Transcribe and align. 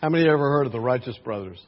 How 0.00 0.08
many 0.08 0.28
ever 0.28 0.38
heard 0.38 0.66
of 0.66 0.72
the 0.72 0.80
Righteous 0.80 1.16
Brothers? 1.24 1.60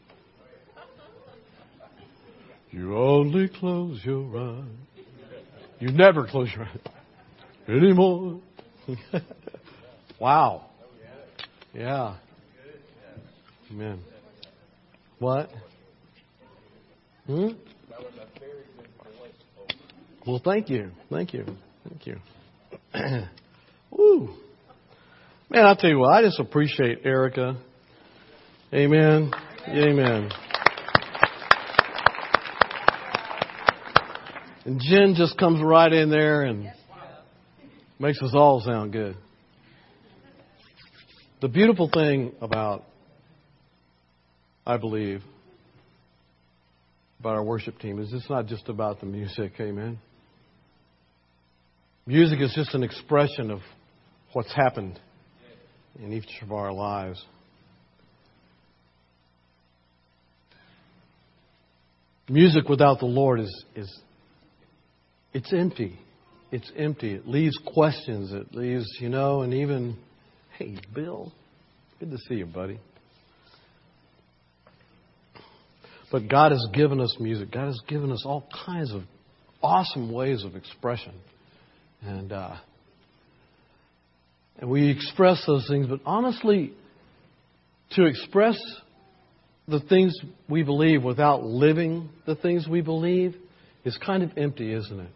You 2.70 2.96
only 2.96 3.48
close 3.48 4.00
your 4.04 4.38
eyes. 4.38 4.64
You 5.80 5.90
never 5.90 6.26
close 6.26 6.48
your 6.54 6.66
eyes 6.66 6.78
anymore. 7.68 8.40
wow. 10.20 10.66
Yeah. 11.74 12.16
Amen. 13.70 14.00
What? 15.18 15.50
Hmm? 17.26 17.48
Well, 20.26 20.40
thank 20.44 20.68
you. 20.68 20.90
Thank 21.10 21.32
you. 21.32 21.46
Thank 21.88 22.06
you. 22.06 22.16
Woo. 23.90 24.34
Man, 25.48 25.66
I'll 25.66 25.76
tell 25.76 25.90
you 25.90 25.98
what, 25.98 26.12
I 26.12 26.22
just 26.22 26.38
appreciate 26.38 27.00
Erica. 27.04 27.56
Amen. 28.72 29.32
Amen. 29.66 30.30
And 34.64 34.80
Jen 34.80 35.14
just 35.16 35.36
comes 35.38 35.60
right 35.60 35.92
in 35.92 36.08
there 36.08 36.42
and 36.42 36.72
makes 37.98 38.22
us 38.22 38.30
all 38.32 38.60
sound 38.60 38.92
good. 38.92 39.16
The 41.40 41.48
beautiful 41.48 41.90
thing 41.92 42.32
about, 42.40 42.84
I 44.64 44.76
believe, 44.76 45.22
about 47.18 47.34
our 47.34 47.42
worship 47.42 47.76
team 47.80 47.98
is 47.98 48.12
it's 48.12 48.30
not 48.30 48.46
just 48.46 48.68
about 48.68 49.00
the 49.00 49.06
music, 49.06 49.54
amen. 49.58 49.98
Music 52.06 52.40
is 52.40 52.52
just 52.54 52.72
an 52.74 52.84
expression 52.84 53.50
of 53.50 53.58
what's 54.32 54.54
happened 54.54 55.00
in 55.98 56.12
each 56.12 56.38
of 56.42 56.52
our 56.52 56.72
lives. 56.72 57.20
Music 62.30 62.68
without 62.68 63.00
the 63.00 63.06
Lord 63.06 63.40
is, 63.40 63.64
is 63.74 64.00
it's 65.34 65.52
empty. 65.52 65.98
It's 66.52 66.70
empty. 66.76 67.12
It 67.12 67.26
leaves 67.26 67.58
questions. 67.74 68.32
It 68.32 68.54
leaves, 68.54 68.86
you 69.00 69.08
know, 69.08 69.42
and 69.42 69.52
even, 69.52 69.96
hey, 70.56 70.76
Bill, 70.94 71.32
good 71.98 72.12
to 72.12 72.18
see 72.28 72.36
you, 72.36 72.46
buddy. 72.46 72.78
But 76.12 76.28
God 76.28 76.52
has 76.52 76.64
given 76.72 77.00
us 77.00 77.16
music. 77.18 77.50
God 77.50 77.66
has 77.66 77.80
given 77.88 78.12
us 78.12 78.22
all 78.24 78.48
kinds 78.64 78.92
of 78.92 79.02
awesome 79.60 80.12
ways 80.12 80.44
of 80.44 80.54
expression. 80.54 81.14
And, 82.02 82.32
uh, 82.32 82.56
and 84.60 84.70
we 84.70 84.88
express 84.88 85.42
those 85.48 85.66
things, 85.66 85.88
but 85.88 85.98
honestly, 86.06 86.74
to 87.92 88.04
express 88.04 88.56
the 89.70 89.80
things 89.80 90.14
we 90.48 90.62
believe 90.62 91.02
without 91.02 91.44
living 91.44 92.10
the 92.26 92.34
things 92.34 92.66
we 92.68 92.80
believe 92.80 93.36
is 93.84 93.96
kind 94.04 94.22
of 94.22 94.30
empty, 94.36 94.72
isn't 94.72 95.00
it? 95.00 95.10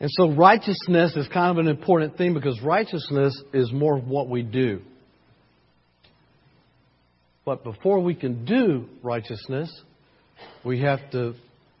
And 0.00 0.10
so 0.12 0.32
righteousness 0.32 1.16
is 1.16 1.28
kind 1.28 1.56
of 1.56 1.64
an 1.64 1.68
important 1.70 2.18
thing 2.18 2.34
because 2.34 2.60
righteousness 2.60 3.40
is 3.52 3.72
more 3.72 3.98
what 3.98 4.28
we 4.28 4.42
do. 4.42 4.82
But 7.44 7.62
before 7.62 8.00
we 8.00 8.14
can 8.14 8.44
do 8.44 8.86
righteousness, 9.02 9.70
we 10.64 10.80
have 10.80 11.10
to 11.12 11.34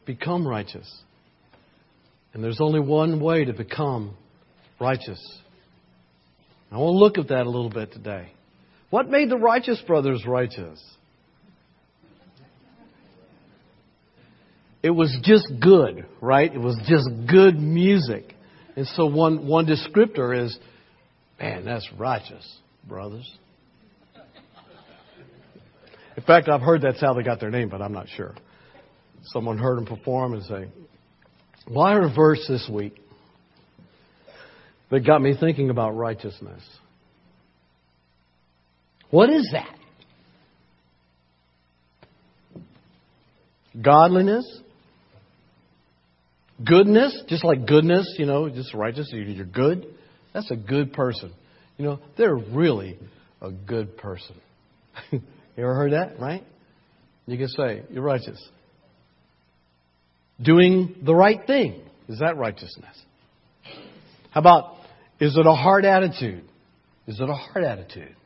become 0.06 0.46
righteous. 0.46 0.90
And 2.32 2.42
there's 2.42 2.60
only 2.60 2.80
one 2.80 3.20
way 3.20 3.44
to 3.44 3.52
become 3.52 4.16
righteous. 4.80 5.20
I 6.70 6.78
want 6.78 6.94
to 6.94 6.98
look 6.98 7.18
at 7.18 7.28
that 7.28 7.46
a 7.46 7.50
little 7.50 7.70
bit 7.70 7.92
today. 7.92 8.33
What 8.94 9.10
made 9.10 9.28
the 9.28 9.36
righteous 9.36 9.82
brothers 9.88 10.24
righteous? 10.24 10.80
It 14.84 14.90
was 14.90 15.18
just 15.24 15.48
good, 15.60 16.06
right? 16.20 16.54
It 16.54 16.60
was 16.60 16.78
just 16.86 17.08
good 17.28 17.58
music. 17.58 18.36
And 18.76 18.86
so 18.86 19.06
one, 19.06 19.48
one 19.48 19.66
descriptor 19.66 20.44
is, 20.44 20.56
man, 21.40 21.64
that's 21.64 21.90
righteous, 21.98 22.48
brothers. 22.86 23.28
In 26.16 26.22
fact, 26.22 26.48
I've 26.48 26.60
heard 26.60 26.80
that's 26.80 27.00
how 27.00 27.14
they 27.14 27.24
got 27.24 27.40
their 27.40 27.50
name, 27.50 27.70
but 27.70 27.82
I'm 27.82 27.92
not 27.92 28.06
sure. 28.10 28.36
Someone 29.24 29.58
heard 29.58 29.76
them 29.76 29.86
perform 29.86 30.34
and 30.34 30.44
say, 30.44 30.68
well, 31.68 31.84
I 31.84 31.94
heard 31.94 32.12
a 32.12 32.14
verse 32.14 32.46
this 32.48 32.70
week 32.72 32.94
that 34.92 35.04
got 35.04 35.20
me 35.20 35.34
thinking 35.36 35.70
about 35.70 35.96
righteousness. 35.96 36.62
What 39.14 39.30
is 39.30 39.48
that? 39.52 39.72
Godliness? 43.80 44.44
Goodness? 46.66 47.22
Just 47.28 47.44
like 47.44 47.64
goodness, 47.64 48.12
you 48.18 48.26
know, 48.26 48.48
just 48.48 48.74
righteous, 48.74 49.08
you're 49.12 49.44
good. 49.44 49.86
That's 50.32 50.50
a 50.50 50.56
good 50.56 50.92
person. 50.92 51.32
You 51.78 51.84
know, 51.84 52.00
they're 52.18 52.34
really 52.34 52.98
a 53.40 53.52
good 53.52 53.96
person. 53.98 54.34
you 55.12 55.20
ever 55.58 55.76
heard 55.76 55.92
that, 55.92 56.18
right? 56.18 56.42
You 57.26 57.38
can 57.38 57.46
say, 57.50 57.84
you're 57.92 58.02
righteous. 58.02 58.44
Doing 60.42 60.96
the 61.04 61.14
right 61.14 61.46
thing. 61.46 61.82
Is 62.08 62.18
that 62.18 62.36
righteousness? 62.36 63.00
How 64.32 64.40
about, 64.40 64.74
is 65.20 65.36
it 65.36 65.46
a 65.46 65.54
hard 65.54 65.84
attitude? 65.84 66.42
Is 67.06 67.20
it 67.20 67.28
a 67.28 67.34
hard 67.34 67.64
attitude? 67.64 68.16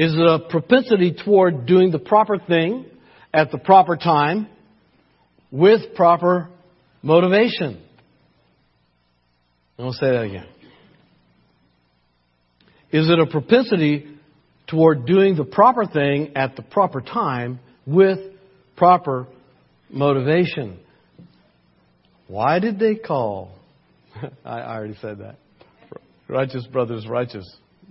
Is 0.00 0.16
a 0.16 0.38
propensity 0.48 1.14
toward 1.26 1.66
doing 1.66 1.90
the 1.90 1.98
proper 1.98 2.38
thing 2.38 2.86
at 3.34 3.50
the 3.50 3.58
proper 3.58 3.96
time 3.96 4.48
with 5.52 5.94
proper 5.94 6.48
motivation? 7.02 7.82
I'll 9.78 9.92
say 9.92 10.10
that 10.10 10.22
again. 10.22 10.46
Is 12.90 13.10
it 13.10 13.18
a 13.18 13.26
propensity 13.26 14.06
toward 14.68 15.04
doing 15.04 15.36
the 15.36 15.44
proper 15.44 15.84
thing 15.84 16.32
at 16.34 16.56
the 16.56 16.62
proper 16.62 17.02
time 17.02 17.60
with 17.84 18.20
proper 18.78 19.26
motivation? 19.90 20.78
Why 22.26 22.58
did 22.58 22.78
they 22.78 22.94
call? 22.94 23.50
I 24.46 24.62
already 24.62 24.96
said 25.02 25.18
that. 25.18 25.36
Righteous 26.26 26.66
brothers, 26.68 27.06
righteous 27.06 27.44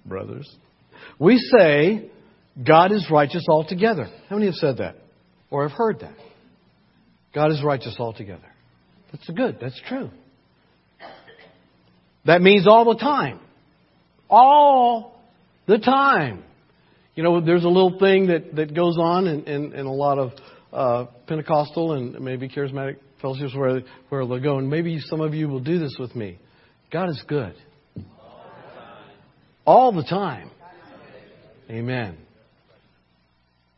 brothers. 0.07 0.51
We 1.17 1.37
say 1.37 2.09
God 2.65 2.91
is 2.91 3.07
righteous 3.11 3.45
altogether. 3.47 4.09
How 4.29 4.35
many 4.35 4.47
have 4.47 4.55
said 4.55 4.77
that? 4.77 4.95
Or 5.49 5.67
have 5.67 5.77
heard 5.77 5.99
that? 6.01 6.15
God 7.33 7.51
is 7.51 7.63
righteous 7.63 7.95
altogether. 7.99 8.47
That's 9.11 9.29
good. 9.29 9.57
That's 9.61 9.79
true. 9.87 10.09
That 12.25 12.41
means 12.41 12.67
all 12.67 12.85
the 12.85 12.99
time. 12.99 13.39
All 14.29 15.19
the 15.67 15.77
time. 15.77 16.43
You 17.15 17.23
know, 17.23 17.41
there's 17.41 17.63
a 17.63 17.69
little 17.69 17.97
thing 17.99 18.27
that, 18.27 18.55
that 18.55 18.73
goes 18.73 18.97
on 18.97 19.27
in, 19.27 19.43
in, 19.45 19.73
in 19.73 19.85
a 19.85 19.93
lot 19.93 20.19
of 20.19 20.31
uh, 20.71 21.05
Pentecostal 21.27 21.93
and 21.93 22.19
maybe 22.19 22.47
charismatic 22.47 22.97
fellowships 23.21 23.55
where, 23.55 23.81
where 24.09 24.25
they'll 24.25 24.39
go, 24.39 24.57
and 24.57 24.69
maybe 24.69 24.99
some 24.99 25.21
of 25.21 25.33
you 25.33 25.49
will 25.49 25.59
do 25.59 25.79
this 25.79 25.95
with 25.99 26.15
me. 26.15 26.37
God 26.91 27.09
is 27.09 27.21
good. 27.27 27.55
All 29.65 29.91
the 29.91 30.03
time. 30.03 30.51
Amen. 31.69 32.17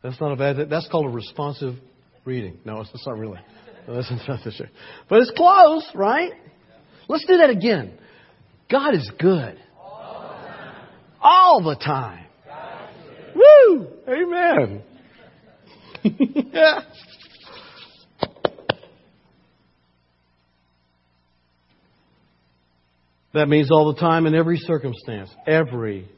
That's 0.02 0.20
not 0.20 0.32
a 0.32 0.36
bad. 0.36 0.68
That's 0.70 0.88
called 0.88 1.06
a 1.06 1.10
responsive 1.10 1.74
reading. 2.24 2.58
No, 2.64 2.80
it's 2.80 3.06
not 3.06 3.18
really. 3.18 3.40
That's 3.86 4.10
not 4.28 4.44
the 4.44 4.52
sure. 4.52 4.68
But 5.08 5.20
it's 5.20 5.32
close, 5.36 5.86
right? 5.94 6.32
Let's 7.08 7.26
do 7.26 7.38
that 7.38 7.50
again. 7.50 7.98
God 8.70 8.94
is 8.94 9.10
good. 9.18 9.58
All 11.20 11.62
the 11.62 11.76
time. 11.76 12.26
Woo! 13.34 13.86
Amen. 14.08 14.82
yeah. 16.52 16.80
That 23.34 23.48
means 23.48 23.70
all 23.70 23.92
the 23.92 24.00
time 24.00 24.26
in 24.26 24.34
every 24.34 24.58
circumstance. 24.58 25.30
Every 25.46 26.08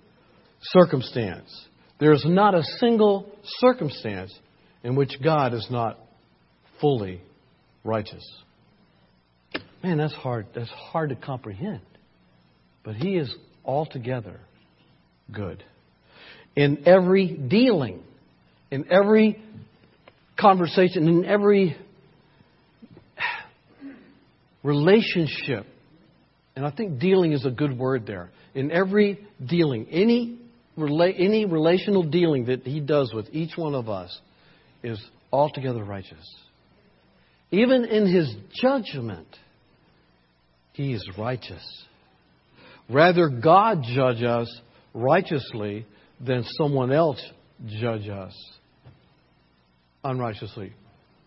circumstance. 0.63 1.67
There's 2.01 2.25
not 2.27 2.55
a 2.55 2.63
single 2.79 3.31
circumstance 3.59 4.37
in 4.83 4.97
which 4.97 5.17
God 5.23 5.55
is 5.55 5.67
not 5.71 5.99
fully 6.81 7.21
righteous. 7.85 8.25
Man, 9.83 9.99
that's 9.99 10.15
hard. 10.15 10.47
That's 10.55 10.71
hard 10.71 11.11
to 11.11 11.17
comprehend. 11.17 11.83
But 12.85 12.97
He 12.97 13.17
is 13.17 13.35
altogether 13.65 14.41
good. 15.33 15.63
In 16.57 16.87
every 16.87 17.29
dealing, 17.29 18.03
in 18.71 18.91
every 18.91 19.43
conversation, 20.39 21.09
in 21.09 21.25
every 21.25 21.77
relationship, 24.63 25.67
and 26.57 26.65
I 26.67 26.71
think 26.71 26.99
dealing 26.99 27.33
is 27.33 27.45
a 27.45 27.51
good 27.51 27.77
word 27.77 28.07
there. 28.07 28.31
in 28.55 28.71
every 28.71 29.27
dealing, 29.45 29.87
any, 29.91 30.39
rela- 30.79 31.15
any 31.19 31.45
relational 31.45 32.03
dealing 32.03 32.47
that 32.47 32.67
He 32.67 32.81
does 32.81 33.13
with 33.13 33.29
each 33.33 33.57
one 33.57 33.75
of 33.75 33.89
us 33.89 34.19
is 34.83 35.03
altogether 35.33 35.83
righteous. 35.83 36.25
Even 37.51 37.85
in 37.85 38.07
His 38.07 38.35
judgment, 38.61 39.29
He 40.73 40.93
is 40.93 41.09
righteous. 41.17 41.85
Rather, 42.89 43.29
God 43.29 43.83
judge 43.83 44.23
us 44.23 44.49
righteously 44.93 45.87
than 46.21 46.45
someone 46.59 46.93
else 46.93 47.23
judge 47.67 48.09
us 48.09 48.35
unrighteously. 50.03 50.73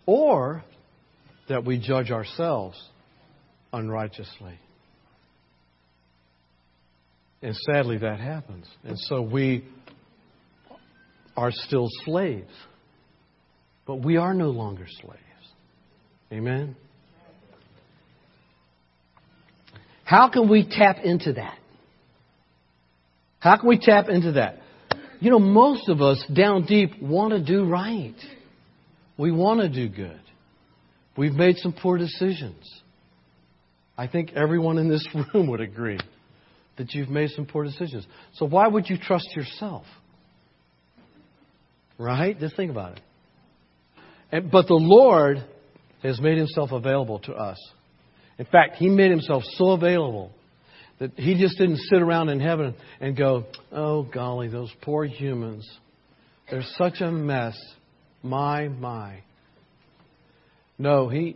Or 0.05 0.63
that 1.49 1.65
we 1.65 1.79
judge 1.79 2.11
ourselves 2.11 2.77
unrighteously. 3.73 4.59
And 7.41 7.55
sadly, 7.55 7.99
that 7.99 8.19
happens. 8.19 8.67
And 8.83 8.97
so 8.97 9.21
we 9.21 9.65
are 11.35 11.51
still 11.51 11.87
slaves. 12.03 12.51
But 13.85 13.97
we 13.97 14.17
are 14.17 14.33
no 14.33 14.49
longer 14.49 14.87
slaves. 15.01 15.21
Amen? 16.31 16.75
How 20.03 20.29
can 20.29 20.49
we 20.49 20.67
tap 20.69 20.97
into 21.03 21.33
that? 21.33 21.57
How 23.39 23.57
can 23.57 23.69
we 23.69 23.77
tap 23.77 24.09
into 24.09 24.33
that? 24.33 24.57
You 25.19 25.31
know, 25.31 25.39
most 25.39 25.89
of 25.89 26.01
us 26.01 26.23
down 26.33 26.65
deep 26.65 27.01
want 27.01 27.31
to 27.33 27.43
do 27.43 27.65
right. 27.65 28.15
We 29.17 29.31
want 29.31 29.61
to 29.61 29.69
do 29.69 29.89
good. 29.89 30.19
We've 31.15 31.33
made 31.33 31.57
some 31.57 31.73
poor 31.73 31.97
decisions. 31.97 32.81
I 33.97 34.07
think 34.07 34.33
everyone 34.33 34.77
in 34.77 34.89
this 34.89 35.07
room 35.33 35.47
would 35.47 35.61
agree 35.61 35.99
that 36.77 36.93
you've 36.93 37.09
made 37.09 37.31
some 37.31 37.45
poor 37.45 37.63
decisions. 37.63 38.05
So 38.35 38.45
why 38.45 38.67
would 38.67 38.89
you 38.89 38.97
trust 38.97 39.27
yourself? 39.35 39.85
Right? 41.97 42.39
Just 42.39 42.55
think 42.55 42.71
about 42.71 42.97
it. 42.97 43.01
And, 44.31 44.51
but 44.51 44.67
the 44.67 44.75
Lord 44.75 45.43
has 46.03 46.21
made 46.21 46.37
himself 46.37 46.71
available 46.71 47.19
to 47.19 47.33
us. 47.33 47.57
In 48.37 48.45
fact, 48.45 48.75
he 48.75 48.89
made 48.89 49.09
himself 49.09 49.43
so 49.55 49.71
available 49.71 50.31
that 50.99 51.11
he 51.15 51.39
just 51.39 51.57
didn't 51.57 51.77
sit 51.77 52.01
around 52.01 52.29
in 52.29 52.39
heaven 52.39 52.75
and 52.99 53.15
go, 53.15 53.45
oh, 53.71 54.03
golly, 54.03 54.47
those 54.47 54.71
poor 54.81 55.05
humans. 55.05 55.67
They're 56.49 56.63
such 56.77 57.01
a 57.01 57.11
mess. 57.11 57.57
My, 58.23 58.67
my. 58.67 59.21
No, 60.77 61.09
he 61.09 61.35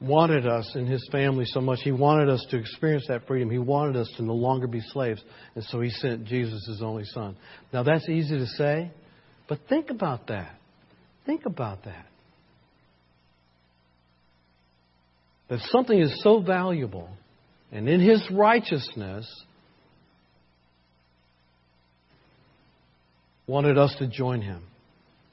wanted 0.00 0.46
us 0.46 0.70
and 0.74 0.88
his 0.88 1.06
family 1.10 1.44
so 1.46 1.60
much. 1.60 1.80
He 1.82 1.90
wanted 1.92 2.28
us 2.28 2.44
to 2.50 2.56
experience 2.56 3.06
that 3.08 3.26
freedom. 3.26 3.50
He 3.50 3.58
wanted 3.58 3.96
us 3.96 4.10
to 4.16 4.22
no 4.22 4.34
longer 4.34 4.66
be 4.66 4.80
slaves. 4.80 5.22
And 5.54 5.64
so 5.64 5.80
he 5.80 5.90
sent 5.90 6.24
Jesus, 6.24 6.66
his 6.66 6.82
only 6.82 7.04
son. 7.04 7.36
Now, 7.72 7.82
that's 7.82 8.08
easy 8.08 8.38
to 8.38 8.46
say, 8.46 8.90
but 9.48 9.60
think 9.68 9.90
about 9.90 10.28
that. 10.28 10.54
Think 11.26 11.46
about 11.46 11.84
that. 11.84 12.06
That 15.48 15.60
something 15.70 15.98
is 15.98 16.20
so 16.22 16.40
valuable, 16.40 17.08
and 17.72 17.88
in 17.88 18.00
his 18.00 18.22
righteousness, 18.30 19.26
wanted 23.46 23.78
us 23.78 23.94
to 23.98 24.06
join 24.06 24.42
him 24.42 24.62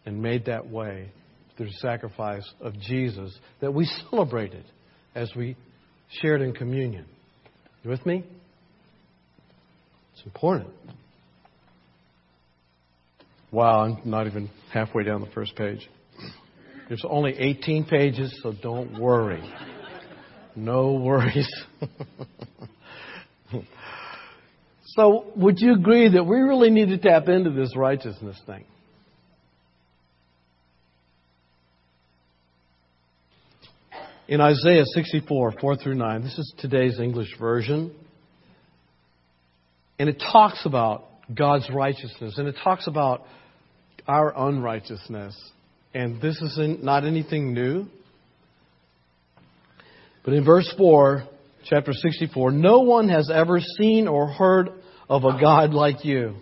and 0.06 0.22
made 0.22 0.46
that 0.46 0.70
way 0.70 1.12
through 1.58 1.68
the 1.68 1.78
sacrifice 1.80 2.48
of 2.62 2.80
Jesus 2.80 3.38
that 3.62 3.74
we 3.74 3.86
celebrated 4.10 4.66
as 5.14 5.32
we 5.36 5.56
shared 6.22 6.42
in 6.42 6.54
communion. 6.54 7.06
You 7.84 7.90
with 7.90 8.06
me? 8.06 8.24
It's 10.14 10.26
important. 10.26 10.70
Wow, 13.52 13.86
I'm 13.86 14.10
not 14.10 14.28
even 14.28 14.50
halfway 14.74 15.04
down 15.04 15.22
the 15.22 15.32
first 15.32 15.56
page. 15.56 15.88
There's 16.88 17.04
only 17.08 17.36
18 17.38 17.86
pages, 17.86 18.38
so 18.44 18.54
don't 18.62 19.00
worry. 19.00 19.42
No 20.56 20.94
worries. 20.94 21.50
so, 24.86 25.32
would 25.36 25.60
you 25.60 25.74
agree 25.74 26.10
that 26.10 26.24
we 26.24 26.38
really 26.38 26.70
need 26.70 26.90
to 26.90 26.98
tap 26.98 27.28
into 27.28 27.50
this 27.50 27.76
righteousness 27.76 28.40
thing? 28.46 28.66
In 34.28 34.42
Isaiah 34.42 34.86
64, 34.86 35.54
4 35.60 35.76
through 35.78 35.96
9. 35.96 36.22
This 36.24 36.38
is 36.38 36.54
today's 36.58 37.00
English 37.00 37.38
version. 37.40 37.96
And 40.00 40.10
it 40.10 40.22
talks 40.32 40.66
about 40.66 41.06
God's 41.34 41.70
righteousness 41.72 42.38
and 42.38 42.48
it 42.48 42.56
talks 42.64 42.88
about 42.88 43.24
our 44.08 44.34
unrighteousness. 44.36 45.36
And 45.94 46.22
this 46.22 46.42
is 46.42 46.60
not 46.82 47.06
anything 47.06 47.54
new. 47.54 47.86
But 50.24 50.34
in 50.34 50.44
verse 50.44 50.72
4, 50.78 51.24
chapter 51.66 51.94
64, 51.94 52.52
no 52.52 52.80
one 52.80 53.10
has 53.10 53.30
ever 53.32 53.60
seen 53.60 54.08
or 54.08 54.28
heard 54.28 54.70
of 55.08 55.24
a 55.24 55.40
God 55.40 55.72
like 55.72 56.04
you 56.04 56.36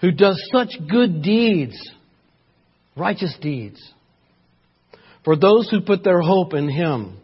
who 0.00 0.10
does 0.10 0.40
such 0.52 0.70
good 0.90 1.22
deeds, 1.22 1.76
righteous 2.96 3.36
deeds 3.40 3.82
for 5.24 5.36
those 5.36 5.68
who 5.70 5.80
put 5.80 6.04
their 6.04 6.20
hope 6.20 6.54
in 6.54 6.68
Him. 6.68 7.18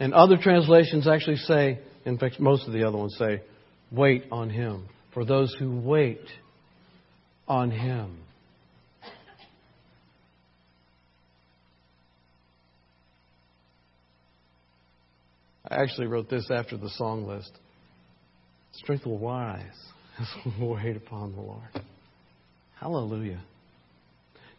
And 0.00 0.14
other 0.14 0.36
translations 0.36 1.08
actually 1.08 1.36
say, 1.36 1.80
in 2.04 2.18
fact, 2.18 2.38
most 2.38 2.66
of 2.66 2.72
the 2.72 2.86
other 2.86 2.96
ones 2.96 3.16
say, 3.18 3.42
wait 3.90 4.24
on 4.30 4.50
Him. 4.50 4.88
For 5.12 5.24
those 5.24 5.54
who 5.58 5.78
wait 5.80 6.24
on 7.46 7.70
Him. 7.70 8.18
I 15.70 15.82
actually 15.82 16.06
wrote 16.06 16.30
this 16.30 16.50
after 16.50 16.76
the 16.78 16.88
song 16.90 17.26
list. 17.26 17.50
Strength 18.72 19.06
will 19.06 19.18
rise 19.18 19.62
as 20.18 20.26
we 20.46 20.66
wait 20.66 20.96
upon 20.96 21.34
the 21.34 21.40
Lord. 21.40 21.68
Hallelujah. 22.80 23.40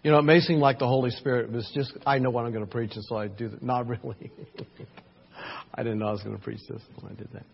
You 0.03 0.11
know, 0.11 0.19
it 0.19 0.23
may 0.23 0.39
seem 0.39 0.59
like 0.59 0.79
the 0.79 0.87
Holy 0.87 1.09
Spirit 1.11 1.51
was 1.51 1.69
just, 1.73 1.93
I 2.05 2.19
know 2.19 2.29
what 2.29 2.45
I'm 2.45 2.53
going 2.53 2.65
to 2.65 2.71
preach, 2.71 2.91
and 2.95 3.03
so 3.03 3.17
I 3.17 3.27
do 3.27 3.49
that. 3.49 3.61
Not 3.61 3.87
really. 3.87 4.31
I 5.73 5.83
didn't 5.83 5.99
know 5.99 6.07
I 6.07 6.11
was 6.11 6.23
going 6.23 6.37
to 6.37 6.41
preach 6.41 6.61
this 6.69 6.81
when 6.99 7.11
I 7.11 7.15
did 7.15 7.29
that. 7.33 7.45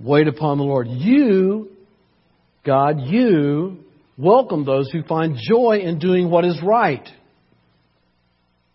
Wait 0.00 0.28
upon 0.28 0.58
the 0.58 0.64
Lord. 0.64 0.88
You, 0.88 1.70
God, 2.64 3.00
you 3.00 3.78
welcome 4.18 4.64
those 4.64 4.90
who 4.90 5.02
find 5.02 5.36
joy 5.36 5.80
in 5.82 5.98
doing 5.98 6.30
what 6.30 6.44
is 6.44 6.58
right. 6.62 7.06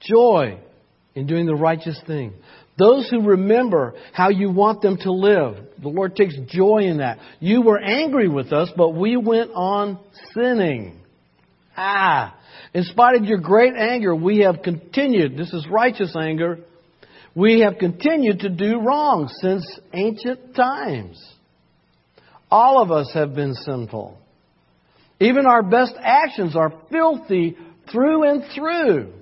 Joy 0.01 0.59
in 1.13 1.27
doing 1.27 1.45
the 1.45 1.55
righteous 1.55 1.99
thing. 2.07 2.33
Those 2.81 3.07
who 3.11 3.21
remember 3.21 3.93
how 4.11 4.29
you 4.29 4.49
want 4.49 4.81
them 4.81 4.97
to 5.01 5.11
live. 5.11 5.55
The 5.83 5.87
Lord 5.87 6.15
takes 6.15 6.35
joy 6.47 6.79
in 6.79 6.97
that. 6.97 7.19
You 7.39 7.61
were 7.61 7.79
angry 7.79 8.27
with 8.27 8.51
us, 8.51 8.71
but 8.75 8.95
we 8.95 9.17
went 9.17 9.51
on 9.53 9.99
sinning. 10.33 10.99
Ah, 11.77 12.35
in 12.73 12.83
spite 12.85 13.17
of 13.17 13.25
your 13.25 13.37
great 13.37 13.75
anger, 13.75 14.15
we 14.15 14.39
have 14.39 14.63
continued, 14.63 15.37
this 15.37 15.53
is 15.53 15.67
righteous 15.69 16.15
anger, 16.19 16.57
we 17.35 17.59
have 17.59 17.77
continued 17.77 18.39
to 18.39 18.49
do 18.49 18.79
wrong 18.79 19.29
since 19.41 19.63
ancient 19.93 20.55
times. 20.55 21.23
All 22.49 22.81
of 22.81 22.89
us 22.89 23.11
have 23.13 23.35
been 23.35 23.53
sinful. 23.53 24.17
Even 25.19 25.45
our 25.45 25.61
best 25.61 25.93
actions 25.99 26.55
are 26.55 26.73
filthy 26.89 27.55
through 27.91 28.23
and 28.23 28.43
through. 28.55 29.13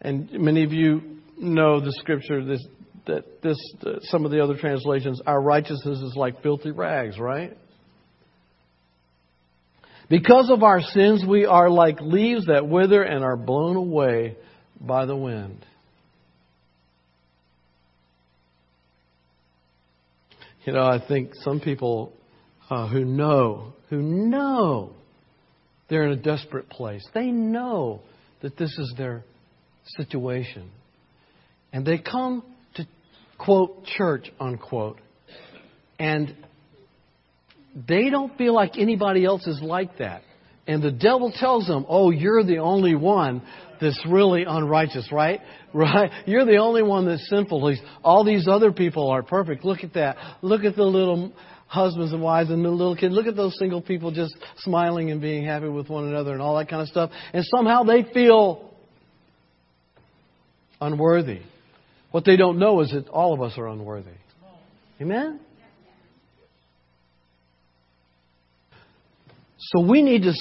And 0.00 0.30
many 0.32 0.64
of 0.64 0.72
you 0.72 1.13
know 1.38 1.80
the 1.80 1.92
scripture 1.92 2.44
this, 2.44 2.64
that 3.06 3.42
this, 3.42 3.56
uh, 3.86 4.00
some 4.02 4.24
of 4.24 4.30
the 4.30 4.42
other 4.42 4.56
translations, 4.56 5.20
our 5.26 5.40
righteousness 5.40 5.98
is 5.98 6.14
like 6.16 6.42
filthy 6.42 6.70
rags, 6.70 7.18
right? 7.18 7.56
Because 10.08 10.50
of 10.50 10.62
our 10.62 10.80
sins, 10.80 11.24
we 11.26 11.46
are 11.46 11.70
like 11.70 12.00
leaves 12.00 12.46
that 12.46 12.68
wither 12.68 13.02
and 13.02 13.24
are 13.24 13.36
blown 13.36 13.76
away 13.76 14.36
by 14.80 15.06
the 15.06 15.16
wind. 15.16 15.64
You 20.64 20.72
know, 20.72 20.84
I 20.86 20.98
think 21.06 21.30
some 21.40 21.60
people 21.60 22.12
uh, 22.70 22.88
who 22.88 23.04
know, 23.04 23.74
who 23.90 24.00
know 24.00 24.92
they're 25.88 26.04
in 26.04 26.12
a 26.12 26.22
desperate 26.22 26.70
place, 26.70 27.06
they 27.14 27.26
know 27.26 28.00
that 28.40 28.56
this 28.56 28.70
is 28.78 28.94
their 28.96 29.22
situation. 29.96 30.70
And 31.74 31.84
they 31.84 31.98
come 31.98 32.44
to, 32.76 32.86
quote, 33.36 33.84
church, 33.84 34.30
unquote, 34.38 35.00
and 35.98 36.32
they 37.88 38.10
don't 38.10 38.38
feel 38.38 38.54
like 38.54 38.78
anybody 38.78 39.24
else 39.24 39.44
is 39.48 39.60
like 39.60 39.98
that. 39.98 40.22
And 40.68 40.80
the 40.80 40.92
devil 40.92 41.32
tells 41.36 41.66
them, 41.66 41.84
oh, 41.88 42.10
you're 42.10 42.44
the 42.44 42.58
only 42.58 42.94
one 42.94 43.42
that's 43.80 44.00
really 44.08 44.44
unrighteous, 44.48 45.10
right? 45.12 45.40
Right? 45.74 46.12
You're 46.24 46.44
the 46.44 46.58
only 46.58 46.84
one 46.84 47.04
that's 47.04 47.28
sinful. 47.28 47.76
All 48.04 48.24
these 48.24 48.46
other 48.46 48.70
people 48.70 49.10
are 49.10 49.24
perfect. 49.24 49.64
Look 49.64 49.82
at 49.82 49.94
that. 49.94 50.16
Look 50.40 50.62
at 50.62 50.76
the 50.76 50.84
little 50.84 51.32
husbands 51.66 52.12
and 52.12 52.22
wives 52.22 52.50
and 52.50 52.64
the 52.64 52.68
little 52.68 52.94
kids. 52.94 53.12
Look 53.12 53.26
at 53.26 53.34
those 53.34 53.58
single 53.58 53.82
people 53.82 54.12
just 54.12 54.36
smiling 54.58 55.10
and 55.10 55.20
being 55.20 55.44
happy 55.44 55.66
with 55.66 55.88
one 55.88 56.06
another 56.06 56.30
and 56.30 56.40
all 56.40 56.56
that 56.58 56.68
kind 56.68 56.80
of 56.80 56.86
stuff. 56.86 57.10
And 57.32 57.44
somehow 57.46 57.82
they 57.82 58.04
feel 58.14 58.70
unworthy. 60.80 61.40
What 62.14 62.24
they 62.24 62.36
don't 62.36 62.60
know 62.60 62.80
is 62.80 62.92
that 62.92 63.08
all 63.08 63.34
of 63.34 63.42
us 63.42 63.58
are 63.58 63.66
unworthy. 63.66 64.12
Amen? 65.00 65.40
So 69.58 69.80
we 69.80 70.00
need 70.00 70.22
to 70.22 70.32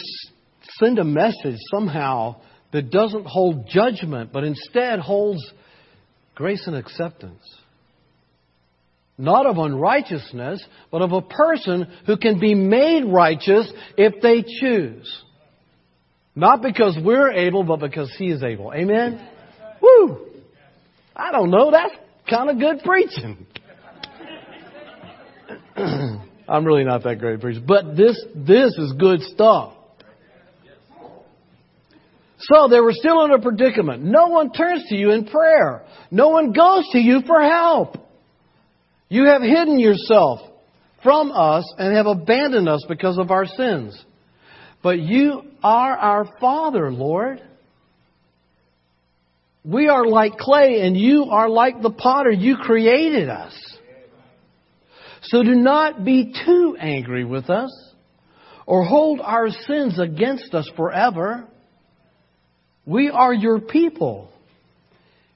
send 0.77 0.99
a 0.99 1.03
message 1.03 1.57
somehow 1.73 2.35
that 2.73 2.91
doesn't 2.91 3.25
hold 3.25 3.69
judgment, 3.69 4.31
but 4.31 4.43
instead 4.43 4.99
holds 4.99 5.41
grace 6.35 6.61
and 6.67 6.75
acceptance. 6.75 7.41
Not 9.17 9.47
of 9.47 9.57
unrighteousness, 9.57 10.63
but 10.91 11.01
of 11.01 11.11
a 11.11 11.23
person 11.23 11.91
who 12.05 12.17
can 12.17 12.39
be 12.39 12.53
made 12.53 13.03
righteous 13.05 13.73
if 13.97 14.21
they 14.21 14.43
choose. 14.43 15.23
Not 16.35 16.61
because 16.61 16.95
we're 17.03 17.31
able, 17.31 17.63
but 17.63 17.79
because 17.79 18.13
He 18.15 18.29
is 18.29 18.43
able. 18.43 18.71
Amen? 18.75 19.27
Woo! 19.81 20.32
I 21.15 21.31
don't 21.31 21.51
know, 21.51 21.71
that's 21.71 21.93
kind 22.29 22.49
of 22.49 22.59
good 22.59 22.81
preaching. 22.83 23.45
I'm 26.47 26.65
really 26.65 26.83
not 26.83 27.03
that 27.03 27.19
great 27.19 27.35
at 27.35 27.41
preaching, 27.41 27.65
but 27.65 27.95
this, 27.95 28.21
this 28.35 28.77
is 28.77 28.93
good 28.97 29.21
stuff. 29.21 29.73
So 32.39 32.67
they 32.67 32.79
were 32.81 32.91
still 32.91 33.23
in 33.25 33.31
a 33.31 33.39
predicament. 33.39 34.03
No 34.03 34.27
one 34.27 34.51
turns 34.51 34.83
to 34.89 34.95
you 34.95 35.11
in 35.11 35.25
prayer. 35.25 35.85
No 36.11 36.29
one 36.29 36.51
goes 36.51 36.85
to 36.91 36.99
you 36.99 37.21
for 37.25 37.41
help. 37.41 37.95
You 39.07 39.25
have 39.25 39.41
hidden 39.41 39.79
yourself 39.79 40.39
from 41.03 41.31
us 41.31 41.71
and 41.77 41.95
have 41.95 42.07
abandoned 42.07 42.67
us 42.67 42.83
because 42.89 43.17
of 43.17 43.31
our 43.31 43.45
sins. 43.45 44.03
But 44.81 44.99
you 44.99 45.43
are 45.63 45.95
our 45.95 46.27
Father, 46.41 46.91
Lord. 46.91 47.41
We 49.65 49.87
are 49.87 50.05
like 50.05 50.37
clay 50.37 50.81
and 50.81 50.97
you 50.97 51.25
are 51.25 51.49
like 51.49 51.81
the 51.81 51.91
potter. 51.91 52.31
You 52.31 52.57
created 52.57 53.29
us. 53.29 53.53
So 55.23 55.41
do 55.41 55.55
not 55.55 56.03
be 56.03 56.33
too 56.45 56.75
angry 56.77 57.23
with 57.23 57.49
us 57.49 57.71
or 58.65 58.83
hold 58.83 59.21
our 59.21 59.49
sins 59.49 59.97
against 59.99 60.53
us 60.53 60.69
forever. 60.75 61.45
We 62.85 63.09
are 63.09 63.33
your 63.33 63.59
people. 63.61 64.29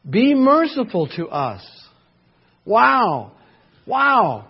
Be 0.10 0.34
merciful 0.34 1.08
to 1.16 1.28
us. 1.28 1.66
Wow. 2.66 3.32
Wow. 3.86 4.50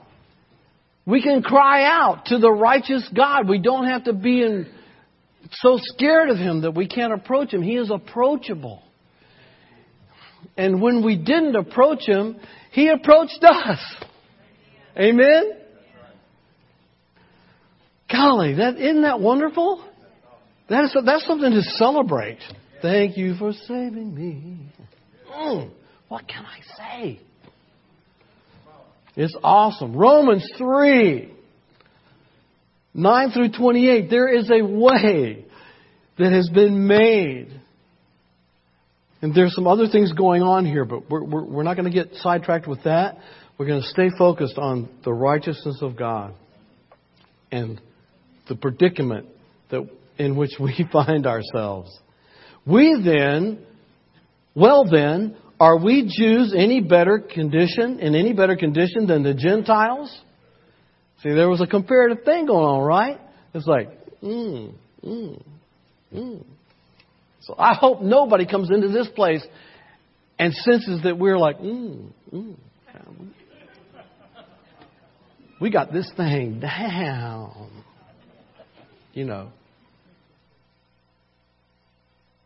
We 1.05 1.22
can 1.22 1.43
cry 1.43 1.84
out 1.86 2.25
to 2.25 2.39
the 2.39 2.51
righteous 2.51 3.07
God. 3.15 3.48
We 3.48 3.60
don't 3.60 3.88
have 3.88 4.05
to 4.05 4.13
be 4.13 4.41
in, 4.41 4.67
so 5.51 5.79
scared 5.81 6.29
of 6.29 6.38
Him 6.38 6.62
that 6.62 6.72
we 6.72 6.88
can't 6.88 7.13
approach 7.13 7.53
Him. 7.53 7.62
He 7.62 7.77
is 7.77 7.91
approachable. 7.91 8.81
And 10.58 10.82
when 10.82 11.04
we 11.06 11.16
didn't 11.16 11.56
approach 11.56 12.06
Him, 12.06 12.40
He 12.72 12.90
approached 12.90 13.44
us. 13.44 13.80
Amen? 14.98 15.54
Golly, 18.12 18.56
that, 18.56 18.78
isn't 18.78 19.02
that 19.04 19.20
wonderful? 19.20 19.84
That 20.70 20.86
is, 20.86 20.98
that's 21.06 21.26
something 21.26 21.52
to 21.52 21.62
celebrate. 21.62 22.40
Thank 22.82 23.18
you 23.18 23.36
for 23.36 23.54
saving 23.54 24.14
me. 24.14 24.70
Mm, 25.32 25.72
what 26.08 26.28
can 26.28 26.46
I 26.46 26.60
say? 26.78 27.20
It's 29.16 29.36
awesome. 29.44 29.96
Romans 29.96 30.48
3, 30.58 31.34
9 32.94 33.32
through 33.32 33.52
28. 33.52 34.10
There 34.10 34.28
is 34.28 34.50
a 34.52 34.64
way 34.64 35.46
that 36.18 36.32
has 36.32 36.50
been 36.50 36.88
made. 36.88 37.50
And 39.22 39.34
there's 39.34 39.56
some 39.56 39.68
other 39.68 39.88
things 39.88 40.14
going 40.14 40.44
on 40.44 40.66
here, 40.66 40.86
but 40.86 41.10
we're, 41.10 41.24
we're, 41.24 41.44
we're 41.44 41.64
not 41.64 41.76
going 41.76 41.92
to 41.92 42.04
get 42.04 42.14
sidetracked 42.16 42.68
with 42.68 42.84
that. 42.84 43.18
We're 43.58 43.66
going 43.66 43.82
to 43.82 43.88
stay 43.88 44.10
focused 44.18 44.58
on 44.58 44.90
the 45.04 45.12
righteousness 45.12 45.80
of 45.82 45.96
God 45.96 46.36
and 47.52 47.82
the 48.48 48.56
predicament 48.56 49.28
that, 49.72 49.90
in 50.18 50.36
which 50.36 50.52
we 50.60 50.88
find 50.92 51.26
ourselves. 51.26 51.98
We 52.66 53.02
then, 53.04 53.66
well 54.54 54.86
then, 54.90 55.38
are 55.60 55.78
we 55.78 56.04
Jews 56.04 56.54
any 56.56 56.82
better 56.82 57.20
condition, 57.20 58.00
in 58.00 58.14
any 58.14 58.34
better 58.34 58.56
condition 58.56 59.08
than 59.08 59.24
the 59.24 59.34
Gentiles? 59.34 60.16
See, 61.24 61.30
there 61.30 61.50
was 61.50 61.62
a 61.62 61.68
comparative 61.68 62.24
thing 62.24 62.46
going 62.46 62.66
on, 62.66 62.84
right? 62.84 63.20
It's 63.56 63.66
like, 63.66 63.90
mm, 64.22 64.74
mm, 65.04 65.42
mm. 66.14 66.46
So 67.48 67.56
I 67.58 67.74
hope 67.74 68.01
nobody 68.01 68.46
comes 68.46 68.70
into 68.70 68.89
this 68.89 69.08
place 69.08 69.42
and 70.38 70.54
senses 70.54 71.01
that 71.04 71.18
we're 71.18 71.39
like, 71.39 71.58
mm, 71.60 72.12
mm. 72.32 72.56
We 75.60 75.72
got 75.72 75.92
this 75.92 76.12
thing 76.16 76.60
down. 76.60 77.72
You 79.13 79.25
know. 79.25 79.51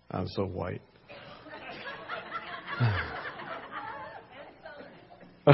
I'm 0.10 0.28
so 0.28 0.46
white. 0.46 0.82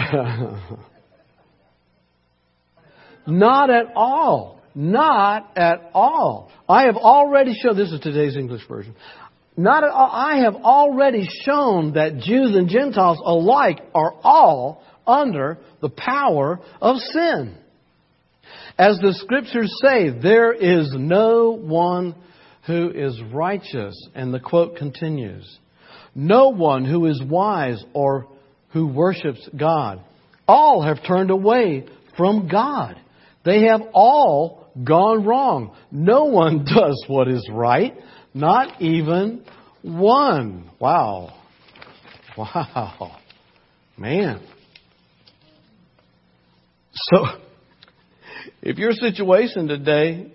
Not 3.28 3.70
at 3.70 3.86
all. 3.96 4.62
Not 4.76 5.58
at 5.58 5.90
all. 5.94 6.52
I 6.70 6.84
have 6.84 6.98
already 6.98 7.54
shown, 7.54 7.76
this 7.78 7.92
is 7.92 8.00
today's 8.02 8.36
English 8.36 8.68
version. 8.68 8.96
Not 9.58 9.84
at 9.84 9.90
all. 9.90 10.12
I 10.12 10.38
have 10.44 10.56
already 10.56 11.28
shown 11.44 11.94
that 11.94 12.20
Jews 12.20 12.56
and 12.56 12.70
Gentiles 12.70 13.20
alike 13.24 13.80
are 13.96 14.14
all 14.24 14.84
under 15.08 15.58
the 15.82 15.90
power 15.90 16.60
of 16.80 16.98
sin. 16.98 17.58
As 18.78 19.00
the 19.00 19.14
scriptures 19.14 19.76
say, 19.82 20.12
there 20.12 20.54
is 20.54 20.94
no 20.96 21.52
one 21.52 22.14
who 22.68 22.92
is 22.92 23.20
righteous. 23.34 23.96
And 24.14 24.32
the 24.32 24.40
quote 24.40 24.78
continues 24.78 25.58
No 26.14 26.50
one 26.50 26.86
who 26.86 27.08
is 27.08 27.22
wise 27.24 27.84
or 27.94 28.28
who 28.70 28.88
worships 28.88 29.50
God. 29.58 30.02
All 30.48 30.84
have 30.84 31.04
turned 31.04 31.32
away 31.32 31.88
from 32.16 32.48
God. 32.48 33.00
They 33.44 33.64
have 33.64 33.82
all 33.94 34.68
gone 34.84 35.26
wrong. 35.26 35.76
No 35.92 36.26
one 36.26 36.66
does 36.76 37.04
what 37.08 37.28
is 37.28 37.48
right, 37.52 37.96
not 38.38 38.82
even 38.82 39.44
one. 39.82 40.70
Wow. 40.80 41.34
Wow. 42.38 43.18
Man. 43.98 44.46
So, 46.94 47.26
if 48.62 48.78
your 48.78 48.92
situation 48.92 49.68
today 49.68 50.32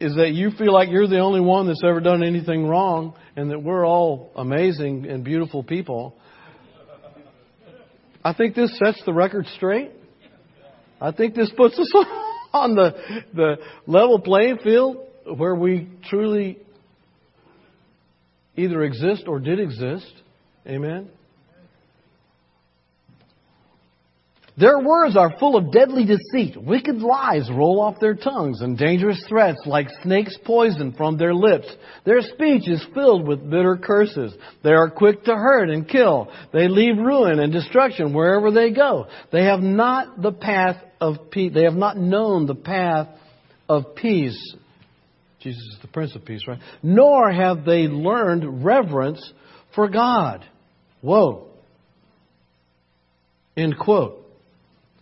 is 0.00 0.14
that 0.16 0.32
you 0.32 0.50
feel 0.52 0.72
like 0.72 0.88
you're 0.88 1.06
the 1.06 1.20
only 1.20 1.40
one 1.40 1.66
that's 1.66 1.82
ever 1.84 2.00
done 2.00 2.24
anything 2.24 2.66
wrong 2.66 3.14
and 3.36 3.50
that 3.50 3.62
we're 3.62 3.86
all 3.86 4.32
amazing 4.34 5.06
and 5.06 5.22
beautiful 5.22 5.62
people, 5.62 6.16
I 8.24 8.32
think 8.32 8.54
this 8.54 8.78
sets 8.78 9.02
the 9.04 9.12
record 9.12 9.46
straight. 9.56 9.90
I 11.00 11.12
think 11.12 11.34
this 11.34 11.50
puts 11.56 11.78
us 11.78 11.92
on 12.52 12.74
the, 12.74 12.94
the 13.34 13.56
level 13.86 14.20
playing 14.20 14.58
field 14.58 14.96
where 15.36 15.54
we 15.54 15.88
truly 16.08 16.61
either 18.56 18.82
exist 18.82 19.24
or 19.26 19.38
did 19.38 19.58
exist. 19.58 20.12
Amen. 20.66 21.10
Their 24.58 24.80
words 24.80 25.16
are 25.16 25.38
full 25.38 25.56
of 25.56 25.72
deadly 25.72 26.04
deceit. 26.04 26.62
Wicked 26.62 26.98
lies 26.98 27.50
roll 27.50 27.80
off 27.80 27.98
their 28.00 28.14
tongues, 28.14 28.60
and 28.60 28.76
dangerous 28.76 29.24
threats 29.26 29.62
like 29.64 29.88
snakes' 30.02 30.36
poison 30.44 30.92
from 30.92 31.16
their 31.16 31.34
lips. 31.34 31.66
Their 32.04 32.20
speech 32.20 32.68
is 32.68 32.86
filled 32.94 33.26
with 33.26 33.48
bitter 33.48 33.78
curses. 33.78 34.34
They 34.62 34.72
are 34.72 34.90
quick 34.90 35.24
to 35.24 35.34
hurt 35.34 35.70
and 35.70 35.88
kill. 35.88 36.30
They 36.52 36.68
leave 36.68 36.98
ruin 36.98 37.38
and 37.38 37.50
destruction 37.50 38.12
wherever 38.12 38.50
they 38.50 38.72
go. 38.72 39.06
They 39.30 39.44
have 39.44 39.60
not 39.60 40.20
the 40.20 40.32
path 40.32 40.76
of 41.00 41.30
peace. 41.30 41.52
They 41.54 41.64
have 41.64 41.72
not 41.72 41.96
known 41.96 42.44
the 42.46 42.54
path 42.54 43.08
of 43.70 43.94
peace. 43.94 44.54
Jesus 45.42 45.62
is 45.62 45.78
the 45.82 45.88
Prince 45.88 46.14
of 46.14 46.24
Peace, 46.24 46.42
right? 46.46 46.60
Nor 46.82 47.32
have 47.32 47.64
they 47.64 47.88
learned 47.88 48.64
reverence 48.64 49.32
for 49.74 49.88
God. 49.88 50.44
Whoa. 51.00 51.48
End 53.56 53.76
quote. 53.78 54.24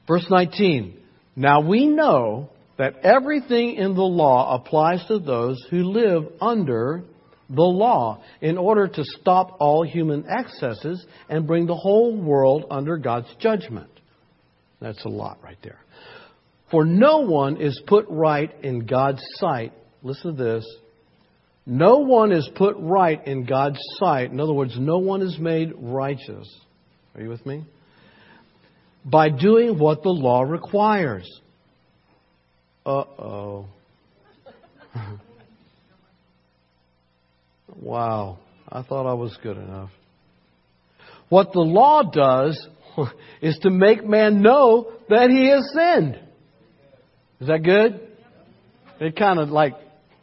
Verse 0.09 0.26
19. 0.28 0.99
Now 1.37 1.61
we 1.61 1.87
know 1.87 2.50
that 2.78 2.97
everything 3.02 3.75
in 3.75 3.94
the 3.94 4.02
law 4.02 4.54
applies 4.54 5.04
to 5.09 5.18
those 5.18 5.64
who 5.70 5.85
live 5.85 6.25
under 6.40 7.04
the 7.49 7.62
law, 7.62 8.23
in 8.40 8.56
order 8.56 8.87
to 8.87 9.02
stop 9.04 9.56
all 9.59 9.82
human 9.82 10.25
excesses 10.28 11.04
and 11.28 11.49
bring 11.49 11.66
the 11.66 11.75
whole 11.75 12.16
world 12.16 12.64
under 12.70 12.97
God's 12.97 13.26
judgment. 13.40 13.90
That's 14.80 15.04
a 15.04 15.09
lot 15.09 15.38
right 15.42 15.59
there. 15.62 15.80
For 16.70 16.85
no 16.85 17.23
one 17.26 17.61
is 17.61 17.82
put 17.88 18.06
right 18.09 18.54
in 18.62 18.87
God's 18.87 19.23
sight. 19.35 19.73
Listen 20.02 20.37
to 20.37 20.42
this. 20.42 20.66
No 21.66 21.99
one 21.99 22.33
is 22.33 22.49
put 22.57 22.76
right 22.78 23.25
in 23.26 23.45
God's 23.45 23.78
sight. 23.99 24.30
In 24.30 24.40
other 24.40 24.52
words, 24.52 24.75
no 24.78 24.99
one 24.99 25.23
is 25.23 25.38
made 25.38 25.73
righteous. 25.76 26.49
Are 27.14 27.21
you 27.21 27.28
with 27.28 27.45
me? 27.45 27.64
By 29.04 29.28
doing 29.28 29.78
what 29.78 30.02
the 30.02 30.11
law 30.11 30.42
requires. 30.42 31.28
Uh 32.85 33.04
oh. 33.19 33.66
wow. 37.76 38.38
I 38.69 38.83
thought 38.83 39.09
I 39.09 39.14
was 39.14 39.37
good 39.42 39.57
enough. 39.57 39.90
What 41.28 41.52
the 41.52 41.61
law 41.61 42.02
does 42.02 42.66
is 43.42 43.59
to 43.62 43.71
make 43.71 44.04
man 44.04 44.42
know 44.42 44.92
that 45.09 45.30
he 45.30 45.49
has 45.49 45.71
sinned. 45.73 46.19
Is 47.40 47.49
that 47.49 47.62
good? 47.62 48.00
It 49.00 49.16
kind 49.16 49.38
of 49.38 49.49
like 49.49 49.75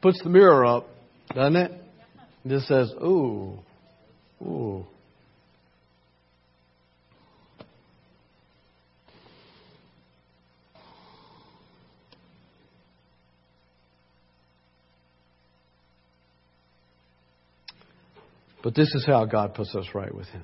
puts 0.07 0.23
the 0.23 0.29
mirror 0.29 0.65
up, 0.65 0.87
doesn't 1.35 1.57
it? 1.57 1.71
It 2.45 2.47
just 2.47 2.67
says, 2.69 2.89
ooh, 3.03 3.59
ooh. 4.41 4.85
But 18.63 18.75
this 18.75 18.87
is 18.95 19.05
how 19.05 19.25
God 19.25 19.55
puts 19.55 19.75
us 19.75 19.87
right 19.93 20.15
with 20.15 20.27
Him. 20.27 20.43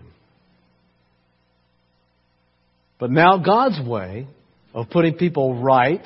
But 3.00 3.12
now 3.12 3.38
God's 3.38 3.80
way 3.80 4.28
of 4.74 4.90
putting 4.90 5.14
people 5.14 5.64
right 5.64 6.06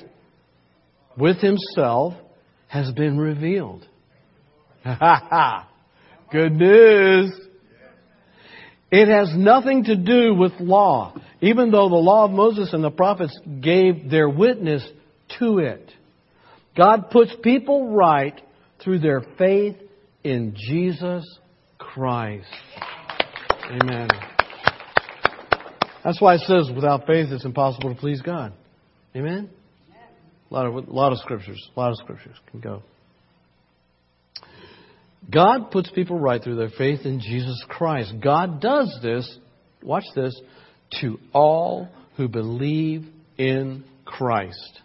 with 1.17 1.37
Himself 1.37 2.13
has 2.67 2.91
been 2.91 3.17
revealed. 3.17 3.85
Ha 4.83 4.97
ha! 5.29 5.69
Good 6.31 6.53
news. 6.53 7.31
It 8.91 9.07
has 9.09 9.33
nothing 9.35 9.85
to 9.85 9.95
do 9.95 10.33
with 10.33 10.53
law, 10.59 11.15
even 11.41 11.71
though 11.71 11.89
the 11.89 11.95
law 11.95 12.25
of 12.25 12.31
Moses 12.31 12.71
and 12.71 12.83
the 12.83 12.91
prophets 12.91 13.37
gave 13.61 14.09
their 14.09 14.29
witness 14.29 14.87
to 15.39 15.59
it. 15.59 15.91
God 16.75 17.09
puts 17.09 17.33
people 17.43 17.93
right 17.93 18.39
through 18.81 18.99
their 18.99 19.21
faith 19.37 19.75
in 20.23 20.55
Jesus 20.55 21.25
Christ. 21.77 22.47
Amen. 23.69 24.07
That's 26.03 26.21
why 26.21 26.35
it 26.35 26.41
says 26.41 26.69
without 26.73 27.05
faith 27.05 27.27
it's 27.31 27.43
impossible 27.43 27.93
to 27.93 27.99
please 27.99 28.21
God. 28.21 28.53
Amen? 29.15 29.49
A 30.49 30.53
lot 30.53 30.65
of, 30.65 30.75
a 30.75 30.79
lot 30.91 31.11
of 31.11 31.19
scriptures. 31.19 31.61
A 31.75 31.79
lot 31.79 31.91
of 31.91 31.97
scriptures 31.97 32.35
can 32.51 32.59
go. 32.59 32.83
God 35.29 35.71
puts 35.71 35.89
people 35.91 36.17
right 36.17 36.41
through 36.41 36.55
their 36.55 36.69
faith 36.69 37.01
in 37.05 37.19
Jesus 37.19 37.61
Christ. 37.67 38.13
God 38.23 38.61
does 38.61 38.97
this, 39.01 39.37
watch 39.83 40.05
this, 40.15 40.39
to 41.01 41.19
all 41.33 41.89
who 42.15 42.29
believe 42.29 43.05
in 43.37 43.83
Christ. 44.05 44.79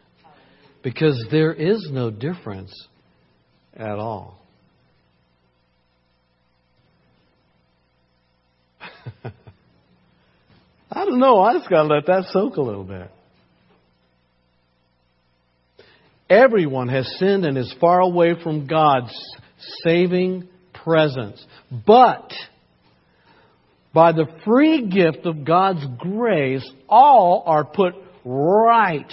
Because 0.83 1.25
there 1.31 1.52
is 1.52 1.88
no 1.92 2.11
difference 2.11 2.73
at 3.75 3.99
all. 3.99 4.40
I 10.90 11.04
don't 11.04 11.21
know. 11.21 11.40
I 11.40 11.57
just 11.57 11.71
got 11.71 11.85
to 11.85 11.88
let 11.95 12.07
that 12.07 12.25
soak 12.33 12.57
a 12.57 12.62
little 12.62 12.83
bit. 12.85 13.11
Everyone 16.32 16.88
has 16.88 17.06
sinned 17.18 17.44
and 17.44 17.58
is 17.58 17.74
far 17.78 18.00
away 18.00 18.32
from 18.42 18.66
God's 18.66 19.12
saving 19.84 20.49
presence. 20.73 21.45
But 21.86 22.32
by 23.92 24.12
the 24.12 24.25
free 24.42 24.88
gift 24.88 25.26
of 25.26 25.45
God's 25.45 25.84
grace, 25.99 26.66
all 26.88 27.42
are 27.45 27.66
put 27.66 27.92
right 28.25 29.12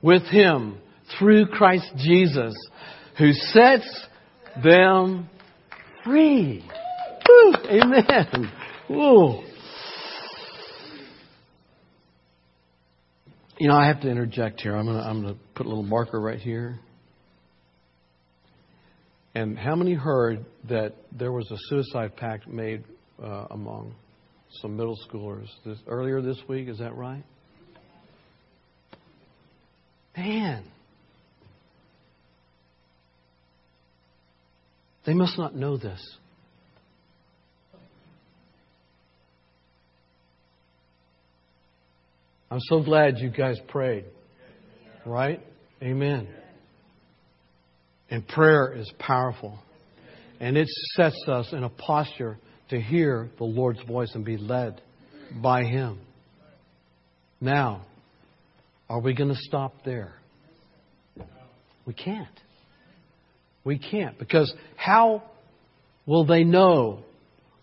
with 0.00 0.22
Him 0.22 0.78
through 1.18 1.48
Christ 1.48 1.92
Jesus, 1.98 2.54
who 3.18 3.32
sets 3.32 4.06
them 4.64 5.28
free. 6.02 6.64
Woo, 7.28 7.54
amen. 7.66 8.52
Woo. 8.88 9.42
You 13.58 13.68
know, 13.68 13.76
I 13.76 13.86
have 13.86 14.00
to 14.00 14.10
interject 14.10 14.60
here. 14.60 14.74
I'm 14.76 14.86
going 14.86 15.22
to 15.22 15.36
put 15.54 15.66
a 15.66 15.68
little 15.68 15.84
marker 15.84 16.20
right 16.20 16.40
here. 16.40 16.80
And 19.36 19.56
how 19.56 19.76
many 19.76 19.94
heard 19.94 20.44
that 20.68 20.94
there 21.12 21.30
was 21.30 21.48
a 21.50 21.56
suicide 21.68 22.16
pact 22.16 22.48
made 22.48 22.84
uh, 23.22 23.46
among 23.50 23.94
some 24.60 24.76
middle 24.76 24.98
schoolers 25.08 25.46
this, 25.64 25.78
earlier 25.86 26.20
this 26.20 26.38
week? 26.48 26.68
Is 26.68 26.78
that 26.78 26.96
right? 26.96 27.24
Man. 30.16 30.64
They 35.06 35.14
must 35.14 35.38
not 35.38 35.54
know 35.54 35.76
this. 35.76 36.00
I'm 42.50 42.60
so 42.60 42.82
glad 42.82 43.18
you 43.18 43.30
guys 43.30 43.58
prayed. 43.68 44.04
Right? 45.04 45.40
Amen. 45.82 46.28
And 48.10 48.26
prayer 48.26 48.72
is 48.76 48.90
powerful. 48.98 49.58
And 50.40 50.56
it 50.56 50.68
sets 50.94 51.20
us 51.28 51.52
in 51.52 51.64
a 51.64 51.68
posture 51.68 52.38
to 52.70 52.80
hear 52.80 53.30
the 53.38 53.44
Lord's 53.44 53.82
voice 53.82 54.10
and 54.14 54.24
be 54.24 54.36
led 54.36 54.80
by 55.42 55.64
Him. 55.64 56.00
Now, 57.40 57.86
are 58.88 59.00
we 59.00 59.14
going 59.14 59.30
to 59.30 59.40
stop 59.40 59.74
there? 59.84 60.14
We 61.86 61.92
can't. 61.92 62.28
We 63.64 63.78
can't. 63.78 64.18
Because 64.18 64.52
how 64.76 65.22
will 66.06 66.24
they 66.24 66.44
know 66.44 67.00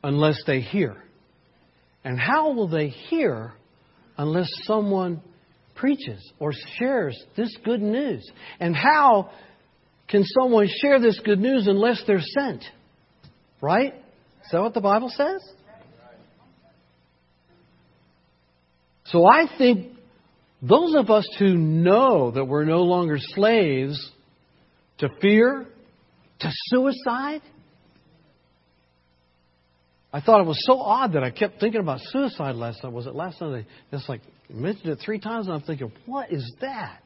unless 0.03 0.41
they 0.45 0.61
hear? 0.61 0.97
And 2.03 2.19
how 2.19 2.53
will 2.53 2.67
they 2.67 2.89
hear 2.89 3.53
unless 4.21 4.47
someone 4.65 5.19
preaches 5.73 6.21
or 6.37 6.51
shares 6.77 7.19
this 7.35 7.49
good 7.65 7.81
news. 7.81 8.23
And 8.59 8.75
how 8.75 9.31
can 10.07 10.23
someone 10.23 10.67
share 10.79 10.99
this 10.99 11.19
good 11.25 11.39
news 11.39 11.65
unless 11.67 12.03
they're 12.05 12.21
sent? 12.21 12.63
Right? 13.61 13.95
Is 13.95 14.51
that 14.51 14.61
what 14.61 14.75
the 14.75 14.81
Bible 14.81 15.09
says? 15.09 15.41
So 19.05 19.25
I 19.25 19.45
think 19.57 19.93
those 20.61 20.93
of 20.95 21.09
us 21.09 21.27
who 21.39 21.57
know 21.57 22.29
that 22.29 22.45
we're 22.45 22.65
no 22.65 22.83
longer 22.83 23.17
slaves 23.19 24.11
to 24.99 25.09
fear, 25.19 25.65
to 26.41 26.49
suicide, 26.67 27.41
I 30.13 30.19
thought 30.19 30.41
it 30.41 30.47
was 30.47 30.61
so 30.65 30.79
odd 30.79 31.13
that 31.13 31.23
I 31.23 31.31
kept 31.31 31.59
thinking 31.59 31.79
about 31.79 31.99
suicide 32.01 32.55
last 32.55 32.83
night. 32.83 32.91
Was 32.91 33.07
it 33.07 33.15
last 33.15 33.39
night? 33.39 33.65
It's 33.91 34.09
like 34.09 34.21
mentioned 34.49 34.91
it 34.91 34.99
three 35.03 35.19
times, 35.19 35.47
and 35.47 35.55
I'm 35.55 35.61
thinking, 35.61 35.91
what 36.05 36.31
is 36.31 36.53
that? 36.61 37.01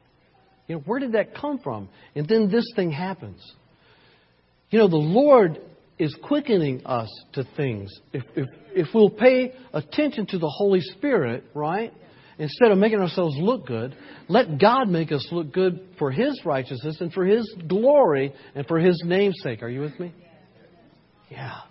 You 0.67 0.75
know, 0.75 0.81
where 0.85 0.99
did 0.99 1.11
that 1.11 1.35
come 1.35 1.59
from? 1.59 1.89
And 2.15 2.27
then 2.27 2.49
this 2.49 2.65
thing 2.75 2.91
happens. 2.91 3.39
You 4.71 4.79
know, 4.79 4.87
the 4.87 4.97
Lord 4.97 5.61
is 5.99 6.15
quickening 6.23 6.85
us 6.85 7.09
to 7.33 7.47
things. 7.55 7.91
If, 8.11 8.23
if, 8.35 8.47
if 8.73 8.87
we'll 8.93 9.11
pay 9.11 9.53
attention 9.73 10.25
to 10.27 10.39
the 10.39 10.49
Holy 10.49 10.81
Spirit, 10.81 11.43
right? 11.53 11.93
Instead 12.37 12.71
of 12.71 12.77
making 12.77 12.99
ourselves 12.99 13.35
look 13.39 13.65
good, 13.67 13.95
let 14.27 14.59
God 14.59 14.89
make 14.89 15.11
us 15.11 15.25
look 15.31 15.53
good 15.53 15.87
for 15.99 16.11
His 16.11 16.41
righteousness 16.43 16.97
and 16.99 17.13
for 17.13 17.25
His 17.25 17.49
glory 17.67 18.33
and 18.55 18.65
for 18.67 18.79
His 18.79 19.01
namesake. 19.05 19.61
Are 19.61 19.69
you 19.69 19.81
with 19.81 19.97
me? 19.99 20.13
Yeah. 21.29 21.61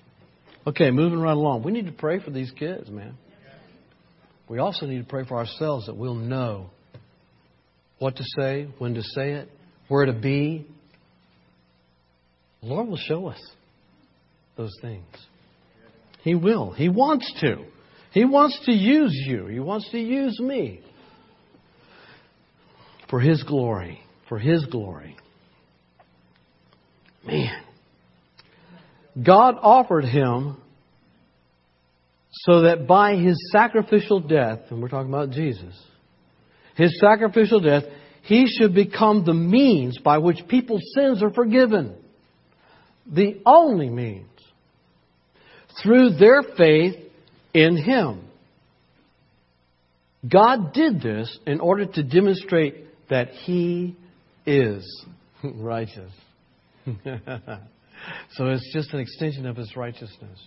Okay, 0.66 0.90
moving 0.90 1.20
right 1.20 1.37
along. 1.37 1.62
We 1.62 1.72
need 1.72 1.87
to 1.87 1.92
pray 1.92 2.20
for 2.20 2.31
these 2.31 2.50
kids, 2.53 2.88
man. 2.90 3.14
We 4.48 4.59
also 4.59 4.87
need 4.87 4.98
to 4.98 5.09
pray 5.09 5.24
for 5.24 5.37
ourselves 5.37 5.87
that 5.87 5.96
we'll 5.96 6.14
know 6.14 6.70
what 7.98 8.16
to 8.16 8.24
say, 8.38 8.68
when 8.79 8.94
to 8.94 9.03
say 9.03 9.33
it, 9.33 9.50
where 9.88 10.07
to 10.07 10.12
be. 10.12 10.66
The 12.62 12.68
Lord 12.68 12.88
will 12.88 12.96
show 12.96 13.27
us 13.27 13.40
those 14.57 14.72
things. 14.81 15.05
He 16.22 16.35
will. 16.35 16.72
He 16.72 16.88
wants 16.88 17.31
to. 17.40 17.64
He 18.12 18.24
wants 18.24 18.59
to 18.66 18.72
use 18.72 19.12
you. 19.27 19.46
He 19.46 19.61
wants 19.61 19.90
to 19.90 19.98
use 19.98 20.38
me 20.40 20.81
for 23.11 23.20
His 23.20 23.42
glory. 23.42 24.00
For 24.29 24.38
His 24.38 24.64
glory. 24.66 25.16
Man. 27.27 27.63
God 29.22 29.57
offered 29.61 30.05
him 30.05 30.57
so 32.31 32.62
that 32.62 32.87
by 32.87 33.16
his 33.16 33.37
sacrificial 33.53 34.20
death, 34.20 34.61
and 34.70 34.83
we're 34.83 34.88
talking 34.88 35.12
about 35.12 35.31
Jesus, 35.31 35.74
his 36.77 36.98
sacrificial 37.00 37.61
death, 37.61 37.85
he 38.22 38.46
should 38.46 38.74
become 38.74 39.24
the 39.24 39.35
means 39.35 39.98
by 39.98 40.18
which 40.18 40.38
people's 40.48 40.83
sins 40.94 41.22
are 41.22 41.33
forgiven. 41.33 41.94
The 43.07 43.40
only 43.46 43.88
means. 43.88 44.27
Through 45.83 46.16
their 46.16 46.42
faith 46.57 46.96
in 47.53 47.77
him. 47.77 48.24
God 50.29 50.72
did 50.72 51.03
this 51.03 51.38
in 51.46 51.61
order 51.61 51.87
to 51.87 52.03
demonstrate 52.03 52.87
that 53.11 53.29
he 53.29 53.94
is 54.46 55.05
righteous. 55.44 56.11
so 58.32 58.46
it's 58.46 58.72
just 58.72 58.92
an 58.92 59.00
extension 59.00 59.46
of 59.46 59.56
his 59.56 59.76
righteousness 59.76 60.40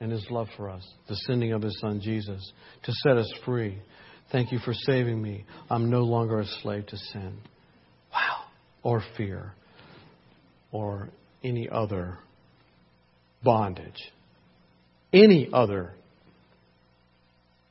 and 0.00 0.10
his 0.10 0.26
love 0.30 0.48
for 0.56 0.70
us, 0.70 0.86
the 1.08 1.16
sending 1.26 1.52
of 1.52 1.62
his 1.62 1.78
son 1.80 2.00
Jesus 2.00 2.52
to 2.84 2.92
set 3.04 3.16
us 3.16 3.30
free. 3.44 3.78
Thank 4.32 4.52
you 4.52 4.58
for 4.58 4.72
saving 4.72 5.20
me. 5.20 5.44
I'm 5.68 5.90
no 5.90 6.02
longer 6.02 6.40
a 6.40 6.46
slave 6.62 6.86
to 6.86 6.96
sin. 6.96 7.38
Wow. 8.12 8.44
Or 8.82 9.02
fear. 9.16 9.52
Or 10.72 11.10
any 11.42 11.68
other 11.68 12.18
bondage. 13.42 14.00
Any 15.12 15.48
other 15.52 15.92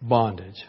bondage. 0.02 0.64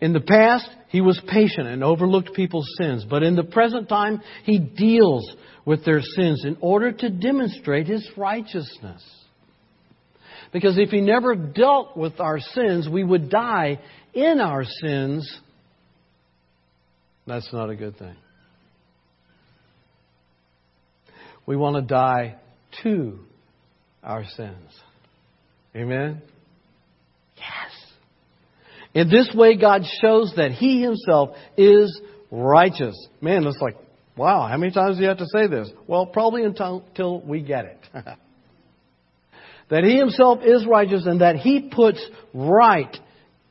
In 0.00 0.12
the 0.12 0.20
past, 0.20 0.68
he 0.88 1.00
was 1.00 1.20
patient 1.28 1.66
and 1.66 1.82
overlooked 1.82 2.32
people's 2.34 2.68
sins, 2.78 3.04
but 3.08 3.22
in 3.22 3.34
the 3.34 3.44
present 3.44 3.88
time, 3.88 4.22
he 4.44 4.58
deals 4.58 5.28
with 5.64 5.84
their 5.84 6.00
sins 6.00 6.44
in 6.44 6.56
order 6.60 6.92
to 6.92 7.10
demonstrate 7.10 7.86
his 7.86 8.08
righteousness. 8.16 9.02
Because 10.52 10.78
if 10.78 10.90
he 10.90 11.00
never 11.00 11.34
dealt 11.34 11.96
with 11.96 12.20
our 12.20 12.38
sins, 12.38 12.88
we 12.88 13.04
would 13.04 13.28
die 13.28 13.80
in 14.14 14.40
our 14.40 14.64
sins. 14.64 15.40
That's 17.26 17.52
not 17.52 17.68
a 17.68 17.76
good 17.76 17.98
thing. 17.98 18.16
We 21.44 21.56
want 21.56 21.76
to 21.76 21.82
die 21.82 22.36
to 22.82 23.18
our 24.02 24.24
sins. 24.36 24.70
Amen? 25.74 26.22
In 28.94 29.08
this 29.08 29.30
way, 29.34 29.56
God 29.56 29.82
shows 30.02 30.32
that 30.36 30.52
He 30.52 30.82
Himself 30.82 31.30
is 31.56 32.00
righteous. 32.30 32.94
Man, 33.20 33.46
it's 33.46 33.60
like, 33.60 33.76
wow, 34.16 34.48
how 34.48 34.56
many 34.56 34.72
times 34.72 34.96
do 34.96 35.02
you 35.02 35.08
have 35.08 35.18
to 35.18 35.26
say 35.32 35.46
this? 35.46 35.70
Well, 35.86 36.06
probably 36.06 36.44
until 36.44 37.22
we 37.24 37.42
get 37.42 37.64
it. 37.66 37.78
that 39.70 39.84
He 39.84 39.96
Himself 39.96 40.40
is 40.44 40.66
righteous 40.66 41.06
and 41.06 41.20
that 41.20 41.36
He 41.36 41.70
puts 41.74 42.04
right 42.32 42.96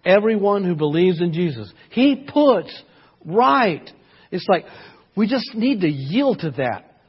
everyone 0.04 0.64
who 0.64 0.76
believes 0.76 1.22
in 1.22 1.34
Jesus. 1.34 1.72
He 1.92 2.28
puts 2.32 2.72
right. 3.26 3.88
It's 4.32 4.48
like, 4.48 4.66
we 5.16 5.28
just 5.28 5.54
need 5.54 5.82
to 5.82 5.90
yield 5.90 6.40
to 6.40 6.52
that. 6.52 7.00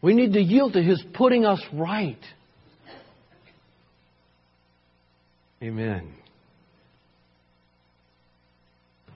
We 0.00 0.14
need 0.14 0.32
to 0.34 0.40
yield 0.40 0.74
to 0.74 0.82
His 0.82 1.02
putting 1.14 1.44
us 1.44 1.62
right. 1.72 2.18
Amen. 5.62 6.14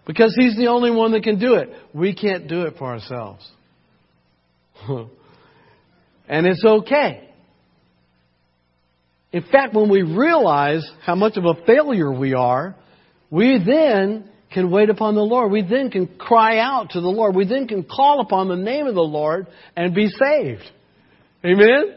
Because 0.07 0.35
He's 0.38 0.57
the 0.57 0.69
only 0.69 0.90
one 0.90 1.12
that 1.12 1.23
can 1.23 1.38
do 1.38 1.55
it. 1.55 1.71
We 1.92 2.14
can't 2.14 2.49
do 2.49 2.62
it 2.62 2.75
for 2.79 2.87
ourselves. 2.87 3.47
and 4.88 6.47
it's 6.47 6.64
okay. 6.64 7.29
In 9.33 9.42
fact, 9.42 9.75
when 9.75 9.90
we 9.90 10.03
realize 10.03 10.88
how 11.05 11.14
much 11.14 11.37
of 11.37 11.45
a 11.45 11.55
failure 11.66 12.11
we 12.12 12.35
are, 12.35 12.77
we 13.31 13.59
then 13.64 14.31
can 14.53 14.71
wait 14.71 14.88
upon 14.88 15.14
the 15.14 15.23
Lord. 15.23 15.51
We 15.51 15.62
then 15.62 15.90
can 15.90 16.07
cry 16.07 16.59
out 16.59 16.90
to 16.90 17.01
the 17.01 17.09
Lord. 17.09 17.35
We 17.35 17.47
then 17.47 17.66
can 17.66 17.83
call 17.83 18.21
upon 18.21 18.49
the 18.49 18.57
name 18.57 18.87
of 18.87 18.95
the 18.95 19.03
Lord 19.03 19.49
and 19.75 19.95
be 19.95 20.09
saved. 20.09 20.62
Amen? 21.45 21.97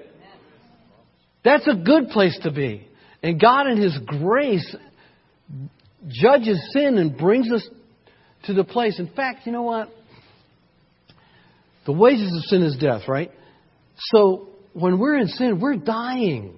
That's 1.45 1.67
a 1.67 1.75
good 1.75 2.09
place 2.09 2.37
to 2.43 2.51
be. 2.51 2.87
And 3.23 3.39
God, 3.39 3.67
in 3.67 3.81
His 3.81 3.97
grace, 4.05 4.75
judges 6.07 6.59
sin 6.73 6.97
and 6.97 7.17
brings 7.17 7.51
us 7.51 7.67
to 8.45 8.53
the 8.53 8.63
place. 8.63 8.99
In 8.99 9.07
fact, 9.07 9.45
you 9.45 9.51
know 9.51 9.63
what? 9.63 9.89
The 11.85 11.93
wages 11.93 12.31
of 12.35 12.43
sin 12.45 12.63
is 12.63 12.77
death, 12.77 13.07
right? 13.07 13.31
So 13.97 14.49
when 14.73 14.99
we're 14.99 15.17
in 15.17 15.27
sin, 15.27 15.59
we're 15.59 15.75
dying. 15.75 16.57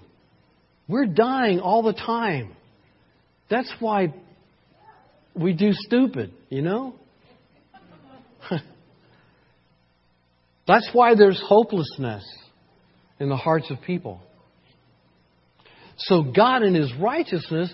We're 0.87 1.05
dying 1.05 1.59
all 1.59 1.83
the 1.83 1.93
time. 1.93 2.55
That's 3.49 3.71
why 3.79 4.13
we 5.33 5.53
do 5.53 5.71
stupid, 5.71 6.33
you 6.49 6.61
know? 6.61 6.95
That's 10.67 10.89
why 10.93 11.15
there's 11.15 11.41
hopelessness 11.45 12.23
in 13.19 13.29
the 13.29 13.37
hearts 13.37 13.69
of 13.71 13.81
people. 13.81 14.21
So 15.97 16.23
God, 16.23 16.63
in 16.63 16.73
His 16.73 16.91
righteousness, 16.99 17.73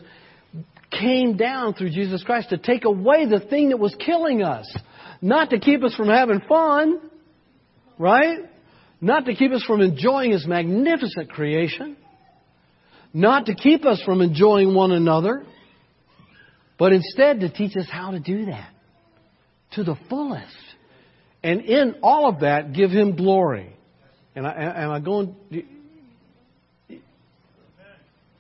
came 1.00 1.38
down 1.38 1.74
through 1.74 1.92
Jesus 1.92 2.24
Christ 2.24 2.50
to 2.50 2.58
take 2.58 2.86
away 2.86 3.26
the 3.26 3.40
thing 3.40 3.70
that 3.70 3.78
was 3.78 3.96
killing 4.04 4.44
us. 4.44 4.72
Not 5.22 5.50
to 5.52 5.60
keep 5.60 5.84
us 5.84 5.96
from 5.96 6.10
having 6.10 6.42
fun, 6.48 7.00
right? 7.98 8.40
Not 9.02 9.26
to 9.26 9.36
keep 9.36 9.52
us 9.52 9.64
from 9.64 9.82
enjoying 9.82 10.32
His 10.32 10.46
magnificent 10.46 11.30
creation. 11.30 11.98
Not 13.14 13.48
to 13.48 13.56
keep 13.56 13.86
us 13.86 14.02
from 14.04 14.22
enjoying 14.22 14.74
one 14.74 14.92
another. 14.92 15.44
But 16.78 16.94
instead 16.94 17.40
to 17.40 17.50
teach 17.50 17.76
us 17.76 17.88
how 17.90 18.12
to 18.12 18.20
do 18.20 18.46
that 18.46 18.70
to 19.72 19.84
the 19.84 19.96
fullest. 20.10 20.56
And 21.44 21.62
in 21.62 21.96
all 22.04 22.30
of 22.30 22.42
that, 22.42 22.74
give 22.74 22.92
Him 22.92 23.16
glory. 23.16 23.76
And 24.36 24.46
I, 24.46 24.84
am 24.84 24.92
I 24.92 25.00
going. 25.00 25.36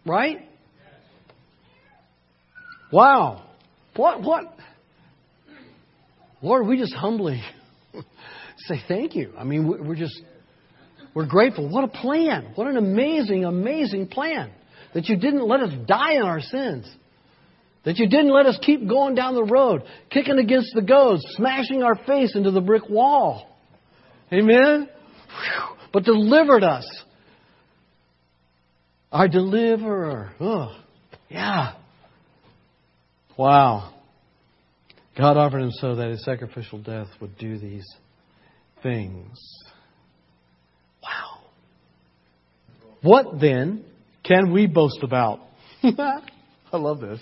Right? 0.05 0.46
Wow. 2.91 3.43
What, 3.95 4.21
what? 4.21 4.57
Lord, 6.41 6.67
we 6.67 6.77
just 6.77 6.93
humbly 6.93 7.41
say 8.57 8.75
thank 8.87 9.15
you. 9.15 9.33
I 9.37 9.43
mean, 9.43 9.67
we're 9.67 9.95
just, 9.95 10.19
we're 11.13 11.25
grateful. 11.25 11.67
What 11.67 11.83
a 11.83 11.87
plan. 11.87 12.51
What 12.55 12.67
an 12.67 12.77
amazing, 12.77 13.45
amazing 13.45 14.07
plan. 14.07 14.51
That 14.93 15.07
you 15.07 15.17
didn't 15.17 15.47
let 15.47 15.61
us 15.61 15.73
die 15.87 16.13
in 16.13 16.23
our 16.23 16.41
sins. 16.41 16.89
That 17.85 17.97
you 17.97 18.07
didn't 18.07 18.31
let 18.31 18.45
us 18.45 18.57
keep 18.61 18.87
going 18.87 19.15
down 19.15 19.33
the 19.33 19.43
road, 19.43 19.83
kicking 20.09 20.37
against 20.37 20.73
the 20.73 20.81
goads, 20.81 21.23
smashing 21.35 21.83
our 21.83 21.95
face 21.95 22.35
into 22.35 22.51
the 22.51 22.61
brick 22.61 22.89
wall. 22.89 23.47
Amen? 24.31 24.89
But 25.93 26.03
delivered 26.03 26.63
us. 26.63 26.85
Our 29.11 29.27
deliverer. 29.27 30.31
Yeah. 31.29 31.73
Wow. 33.37 33.93
God 35.17 35.37
offered 35.37 35.61
him 35.61 35.71
so 35.71 35.95
that 35.95 36.09
his 36.09 36.23
sacrificial 36.23 36.79
death 36.79 37.07
would 37.21 37.37
do 37.37 37.57
these 37.57 37.85
things. 38.83 39.37
Wow. 41.03 41.39
What 43.01 43.39
then 43.39 43.85
can 44.23 44.51
we 44.51 44.67
boast 44.67 44.99
about? 45.01 45.39
I 45.83 46.21
love 46.73 46.99
this. 46.99 47.19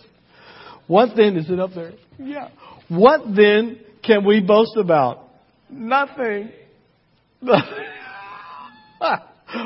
What 0.87 1.15
then 1.15 1.35
is 1.37 1.49
it 1.49 1.59
up 1.59 1.71
there? 1.73 1.93
Yeah. 2.17 2.49
What 2.89 3.21
then 3.35 3.79
can 4.03 4.25
we 4.25 4.41
boast 4.41 4.77
about? 4.77 5.29
Nothing. 5.69 6.51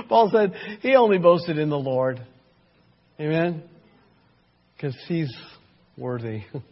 Paul 0.07 0.29
said 0.31 0.53
he 0.81 0.95
only 0.95 1.17
boasted 1.17 1.57
in 1.57 1.69
the 1.69 1.77
Lord. 1.77 2.25
Amen? 3.19 3.63
Because 4.75 4.95
he's 5.07 5.33
worthy. 5.99 6.43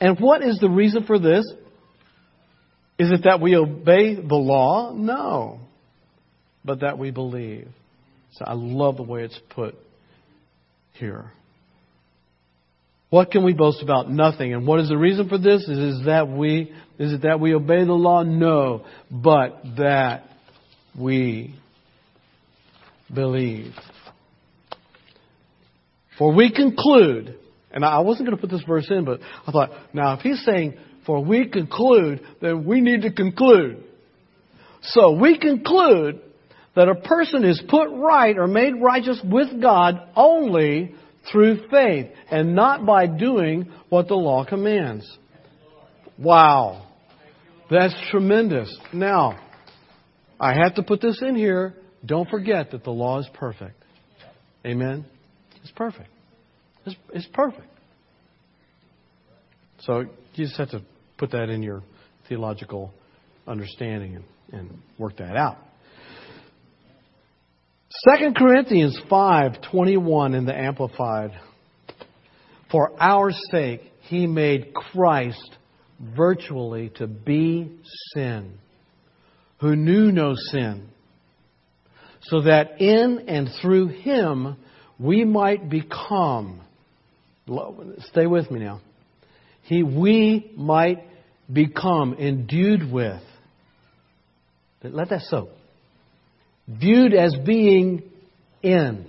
and 0.00 0.18
what 0.18 0.42
is 0.42 0.58
the 0.58 0.68
reason 0.68 1.04
for 1.04 1.18
this? 1.18 1.44
Is 2.98 3.12
it 3.12 3.24
that 3.24 3.40
we 3.40 3.56
obey 3.56 4.14
the 4.14 4.34
law? 4.34 4.92
No. 4.92 5.60
But 6.64 6.80
that 6.80 6.98
we 6.98 7.10
believe. 7.10 7.68
So 8.32 8.44
I 8.46 8.54
love 8.54 8.96
the 8.96 9.02
way 9.02 9.22
it's 9.22 9.38
put 9.50 9.76
here. 10.94 11.30
What 13.08 13.30
can 13.30 13.44
we 13.44 13.52
boast 13.52 13.82
about? 13.82 14.10
Nothing. 14.10 14.52
And 14.52 14.66
what 14.66 14.80
is 14.80 14.88
the 14.88 14.96
reason 14.96 15.28
for 15.28 15.38
this? 15.38 15.62
Is, 15.62 15.78
is 15.78 16.06
that 16.06 16.28
we 16.28 16.72
is 16.98 17.12
it 17.12 17.22
that 17.22 17.40
we 17.40 17.54
obey 17.54 17.84
the 17.84 17.92
law? 17.92 18.22
No. 18.22 18.84
But 19.10 19.62
that 19.78 20.24
we 20.98 21.54
believe. 23.12 23.72
For 26.18 26.32
we 26.32 26.50
conclude, 26.52 27.38
and 27.70 27.84
I 27.84 28.00
wasn't 28.00 28.28
going 28.28 28.36
to 28.36 28.40
put 28.40 28.50
this 28.50 28.64
verse 28.66 28.86
in, 28.90 29.04
but 29.04 29.20
I 29.46 29.52
thought, 29.52 29.70
now 29.92 30.14
if 30.14 30.20
he's 30.20 30.44
saying, 30.44 30.76
for 31.04 31.22
we 31.22 31.48
conclude, 31.48 32.20
then 32.40 32.64
we 32.64 32.80
need 32.80 33.02
to 33.02 33.12
conclude. 33.12 33.84
So 34.82 35.12
we 35.12 35.38
conclude 35.38 36.20
that 36.74 36.88
a 36.88 36.94
person 36.94 37.44
is 37.44 37.62
put 37.68 37.90
right 37.90 38.36
or 38.36 38.46
made 38.46 38.74
righteous 38.80 39.20
with 39.24 39.60
God 39.60 40.00
only 40.14 40.94
through 41.30 41.68
faith 41.68 42.08
and 42.30 42.54
not 42.54 42.84
by 42.84 43.06
doing 43.06 43.72
what 43.88 44.08
the 44.08 44.14
law 44.14 44.44
commands. 44.44 45.10
Wow. 46.18 46.86
That's 47.70 47.94
tremendous. 48.10 48.74
Now, 48.92 49.38
I 50.38 50.54
have 50.54 50.74
to 50.76 50.82
put 50.82 51.00
this 51.00 51.20
in 51.20 51.34
here. 51.34 51.74
Don't 52.04 52.28
forget 52.28 52.72
that 52.72 52.84
the 52.84 52.90
law 52.90 53.18
is 53.18 53.28
perfect. 53.34 53.82
Amen? 54.64 55.06
It's 55.66 55.74
perfect. 55.74 56.08
It's, 56.84 56.96
it's 57.12 57.26
perfect. 57.32 57.66
So 59.80 60.02
you 60.34 60.44
just 60.44 60.56
have 60.58 60.70
to 60.70 60.82
put 61.18 61.32
that 61.32 61.48
in 61.48 61.60
your 61.60 61.82
theological 62.28 62.94
understanding 63.48 64.14
and, 64.14 64.60
and 64.60 64.78
work 64.96 65.16
that 65.16 65.34
out. 65.36 65.58
2 68.16 68.32
Corinthians 68.36 68.96
5:21 69.10 70.36
in 70.36 70.46
the 70.46 70.56
amplified 70.56 71.32
For 72.70 72.92
our 73.00 73.32
sake 73.50 73.80
he 74.02 74.28
made 74.28 74.72
Christ 74.72 75.56
virtually 76.00 76.92
to 76.96 77.08
be 77.08 77.76
sin 78.14 78.52
who 79.58 79.74
knew 79.74 80.12
no 80.12 80.34
sin 80.52 80.90
so 82.22 82.42
that 82.42 82.80
in 82.80 83.24
and 83.26 83.50
through 83.60 83.88
him 83.88 84.56
we 84.98 85.24
might 85.24 85.68
become 85.68 86.60
stay 88.10 88.26
with 88.26 88.50
me 88.50 88.60
now 88.60 88.80
he 89.62 89.82
we 89.82 90.50
might 90.56 91.04
become 91.52 92.14
endued 92.14 92.90
with 92.90 93.22
let 94.82 95.08
that 95.10 95.22
soak 95.22 95.48
viewed 96.68 97.14
as 97.14 97.34
being 97.44 98.02
in. 98.62 99.06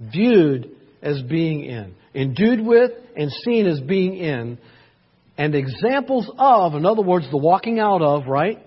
Viewed 0.00 0.70
as 1.02 1.22
being 1.22 1.64
in. 1.64 1.94
Endued 2.14 2.64
with 2.64 2.90
and 3.16 3.30
seen 3.44 3.66
as 3.66 3.80
being 3.80 4.16
in. 4.16 4.58
And 5.38 5.54
examples 5.54 6.30
of, 6.38 6.74
in 6.74 6.84
other 6.84 7.02
words, 7.02 7.30
the 7.30 7.38
walking 7.38 7.78
out 7.78 8.02
of, 8.02 8.26
right? 8.26 8.58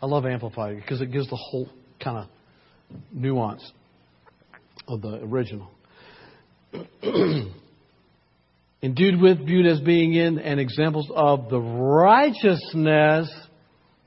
I 0.00 0.06
love 0.06 0.26
Amplified 0.26 0.76
because 0.76 1.00
it 1.00 1.10
gives 1.12 1.28
the 1.28 1.36
whole 1.36 1.68
kind 2.02 2.18
of 2.18 2.26
nuance 3.12 3.70
of 4.88 5.02
the 5.02 5.20
original. 5.22 5.70
Endued 8.82 9.20
with, 9.20 9.44
viewed 9.44 9.66
as 9.66 9.80
being 9.80 10.12
in, 10.14 10.38
and 10.38 10.60
examples 10.60 11.10
of 11.14 11.48
the 11.48 11.58
righteousness 11.58 13.32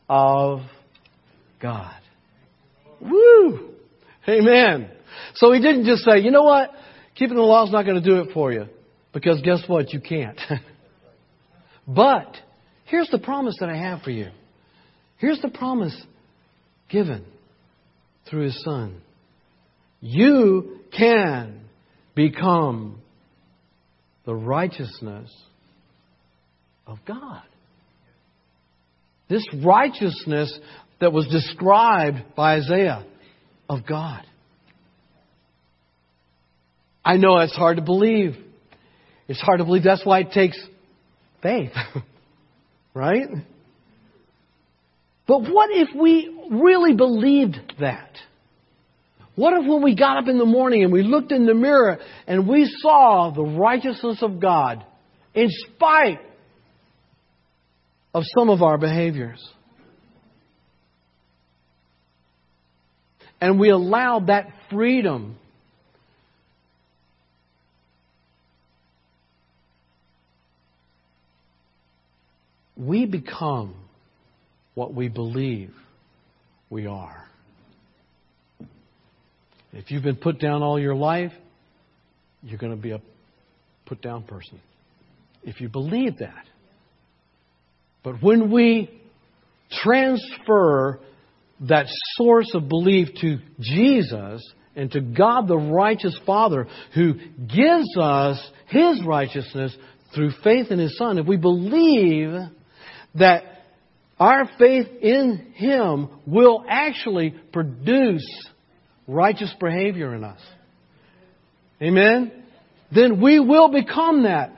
of 0.08 0.62
God. 1.62 2.00
Woo! 3.02 3.72
Amen. 4.28 4.92
So 5.36 5.52
he 5.52 5.62
didn't 5.62 5.86
just 5.86 6.04
say, 6.04 6.20
you 6.20 6.32
know 6.32 6.44
what? 6.44 6.72
Keeping 7.16 7.36
the 7.36 7.42
law 7.42 7.66
is 7.66 7.72
not 7.72 7.84
going 7.84 8.02
to 8.02 8.08
do 8.08 8.22
it 8.22 8.30
for 8.34 8.52
you. 8.52 8.68
Because 9.14 9.42
guess 9.42 9.64
what? 9.68 9.92
You 9.92 10.00
can't. 10.00 10.40
but 11.88 12.36
here's 12.86 13.10
the 13.10 13.20
promise 13.20 13.56
that 13.60 13.70
I 13.70 13.78
have 13.78 14.02
for 14.02 14.12
you. 14.12 14.30
Here's 15.18 15.42
the 15.42 15.50
promise 15.50 16.00
given 16.90 17.26
through 18.30 18.46
his 18.46 18.64
son. 18.64 19.02
You 20.02 20.80
can 20.98 21.62
become 22.16 23.02
the 24.26 24.36
righteousness 24.36 25.34
of 26.86 27.00
God. 27.06 27.44
This 29.30 29.46
righteousness 29.64 30.58
that 31.00 31.14
was 31.14 31.28
described 31.28 32.36
by 32.36 32.56
Isaiah 32.56 33.06
of 33.70 33.86
God. 33.88 34.26
I 37.04 37.18
know 37.18 37.38
it's 37.40 37.56
hard 37.56 37.78
to 37.78 37.84
believe. 37.84 38.36
It's 39.28 39.40
hard 39.40 39.60
to 39.60 39.66
believe. 39.66 39.84
That's 39.84 40.06
why 40.06 40.22
it 40.22 40.32
takes 40.32 40.60
faith. 41.42 41.72
right? 42.94 43.28
But 45.28 45.42
what 45.42 45.70
if 45.72 45.90
we 45.96 46.36
really 46.52 46.94
believed 46.94 47.76
that? 47.80 48.12
What 49.40 49.54
if 49.54 49.66
when 49.66 49.82
we 49.82 49.96
got 49.96 50.18
up 50.18 50.28
in 50.28 50.38
the 50.38 50.46
morning 50.46 50.84
and 50.84 50.92
we 50.92 51.02
looked 51.02 51.32
in 51.32 51.46
the 51.46 51.54
mirror 51.54 52.00
and 52.28 52.46
we 52.46 52.70
saw 52.82 53.32
the 53.34 53.44
righteousness 53.44 54.18
of 54.22 54.42
God 54.42 54.84
in 55.34 55.48
spite 55.50 56.20
of 58.14 58.24
some 58.38 58.50
of 58.50 58.62
our 58.62 58.78
behaviors? 58.78 59.42
and 63.42 63.58
we 63.60 63.70
allowed 63.70 64.28
that 64.28 64.48
freedom 64.70 65.38
we 72.76 73.06
become 73.06 73.76
what 74.76 74.94
we 74.94 75.08
believe 75.08 75.74
we 76.70 76.86
are. 76.86 77.29
If 79.74 79.92
you've 79.92 80.04
been 80.04 80.16
put 80.16 80.40
down 80.40 80.64
all 80.64 80.80
your 80.80 80.96
life, 80.96 81.32
you're 82.42 82.58
going 82.58 82.76
to 82.76 82.82
be 82.82 82.92
a 82.92 83.02
put 83.86 84.02
down 84.02 84.24
person. 84.24 84.60
If 85.44 85.62
you 85.62 85.70
believe 85.70 86.18
that. 86.20 86.46
But 88.04 88.22
when 88.22 88.52
we 88.52 88.90
transfer 89.72 91.00
that 91.62 91.86
source 92.16 92.52
of 92.56 92.70
belief 92.70 93.10
to 93.22 93.40
Jesus 93.60 94.54
and 94.76 94.92
to 94.92 95.02
God 95.02 95.48
the 95.48 95.58
righteous 95.58 96.18
Father 96.26 96.68
who 96.96 97.14
gives 97.14 97.98
us 98.00 98.42
His 98.68 99.04
righteousness 99.06 99.76
through 100.16 100.32
faith 100.44 100.72
in 100.72 100.80
His 100.80 100.98
Son, 100.98 101.18
if 101.18 101.28
we 101.28 101.38
believe 101.38 102.34
that 103.16 103.44
our 104.20 104.50
faith 104.58 104.88
in 105.02 105.54
Him 105.56 106.10
will 106.26 106.64
actually 106.68 107.36
produce 107.52 108.26
righteous 109.10 109.54
behavior 109.60 110.14
in 110.16 110.24
us. 110.24 110.40
Amen? 111.82 112.32
Then 112.94 113.22
we 113.22 113.40
will 113.40 113.70
become 113.70 114.24
that. 114.24 114.52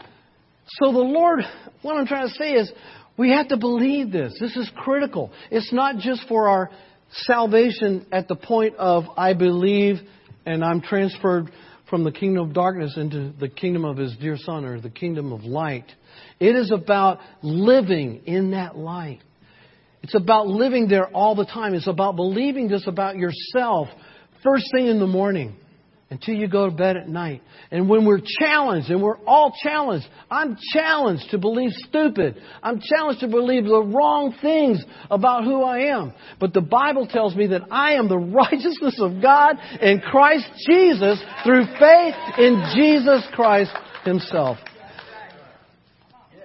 So 0.82 0.92
the 0.92 1.00
Lord, 1.00 1.40
what 1.82 1.98
I'm 1.98 2.06
trying 2.06 2.28
to 2.28 2.34
say 2.34 2.54
is, 2.54 2.72
we 3.18 3.32
have 3.32 3.50
to 3.50 3.58
believe 3.58 4.12
this. 4.12 4.34
This 4.40 4.56
is 4.56 4.70
critical. 4.76 5.32
It's 5.52 5.72
not 5.72 5.98
just 5.98 6.28
for 6.28 6.48
our 6.48 6.70
salvation 7.12 8.06
at 8.12 8.28
the 8.28 8.36
point 8.36 8.76
of 8.78 9.04
I 9.18 9.34
believe 9.34 9.98
and 10.46 10.64
I'm 10.64 10.82
transferred 10.82 11.52
from 11.90 12.04
the 12.04 12.12
kingdom 12.12 12.48
of 12.48 12.54
darkness 12.54 12.96
into 12.96 13.34
the 13.38 13.50
kingdom 13.50 13.84
of 13.84 13.98
his 13.98 14.16
dear 14.20 14.38
son 14.38 14.66
or 14.66 14.80
the 14.80 14.90
kingdom 14.90 15.34
of 15.34 15.44
light. 15.44 15.86
It 16.40 16.56
is 16.56 16.72
about 16.72 17.20
living 17.44 18.22
in 18.26 18.52
that 18.52 18.78
light. 18.78 19.20
It's 20.02 20.16
about 20.16 20.48
living 20.48 20.88
there 20.88 21.08
all 21.08 21.36
the 21.36 21.46
time. 21.46 21.74
It's 21.76 21.88
about 21.88 22.16
believing 22.16 22.70
this 22.70 22.88
about 22.88 23.18
yourself 23.18 23.90
first 24.44 24.66
thing 24.74 24.88
in 24.88 25.00
the 25.00 25.08
morning 25.08 25.56
until 26.12 26.36
you 26.36 26.48
go 26.50 26.70
to 26.70 26.76
bed 26.76 26.98
at 26.98 27.08
night. 27.08 27.42
And 27.72 27.88
when 27.88 28.06
we're 28.06 28.20
challenged, 28.40 28.90
and 28.90 29.02
we're 29.02 29.18
all 29.20 29.54
challenged, 29.64 30.06
I'm 30.30 30.58
challenged 30.74 31.30
to 31.32 31.38
believe 31.38 31.72
stupid. 31.88 32.36
I'm 32.62 32.82
challenged 32.82 33.22
to 33.22 33.30
believe 33.30 33.64
the 33.64 33.82
wrong 33.82 34.36
things 34.42 34.84
about 35.10 35.46
who 35.46 35.64
I 35.64 35.94
am. 35.94 36.14
But 36.38 36.54
the 36.54 36.62
Bible 36.62 37.08
tells 37.08 37.34
me 37.34 37.48
that 37.48 37.62
I 37.72 37.94
am 37.94 38.10
the 38.10 38.18
righteousness 38.18 39.00
of 39.00 39.22
God 39.22 39.56
in 39.82 40.02
Christ 40.02 40.48
Jesus 40.70 41.18
through 41.46 41.66
faith 41.80 42.16
in 42.38 42.62
Jesus 42.76 43.24
Christ 43.34 43.72
Himself. 44.04 44.58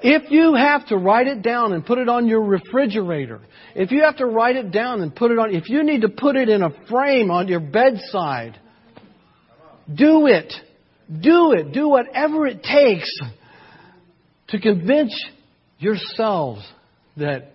If 0.08 0.30
you 0.30 0.54
have 0.54 0.86
to 0.86 0.96
write 0.96 1.26
it 1.26 1.42
down 1.42 1.72
and 1.72 1.84
put 1.84 1.98
it 1.98 2.08
on 2.08 2.28
your 2.28 2.40
refrigerator, 2.40 3.40
if 3.74 3.90
you 3.90 4.02
have 4.02 4.18
to 4.18 4.26
write 4.26 4.54
it 4.54 4.70
down 4.70 5.00
and 5.00 5.12
put 5.12 5.32
it 5.32 5.38
on, 5.40 5.52
if 5.52 5.68
you 5.68 5.82
need 5.82 6.02
to 6.02 6.08
put 6.08 6.36
it 6.36 6.48
in 6.48 6.62
a 6.62 6.70
frame 6.88 7.32
on 7.32 7.48
your 7.48 7.58
bedside, 7.58 8.56
do 9.92 10.28
it. 10.28 10.52
Do 11.10 11.54
it. 11.54 11.72
Do 11.72 11.88
whatever 11.88 12.46
it 12.46 12.62
takes 12.62 13.12
to 14.50 14.60
convince 14.60 15.12
yourselves 15.80 16.64
that 17.16 17.50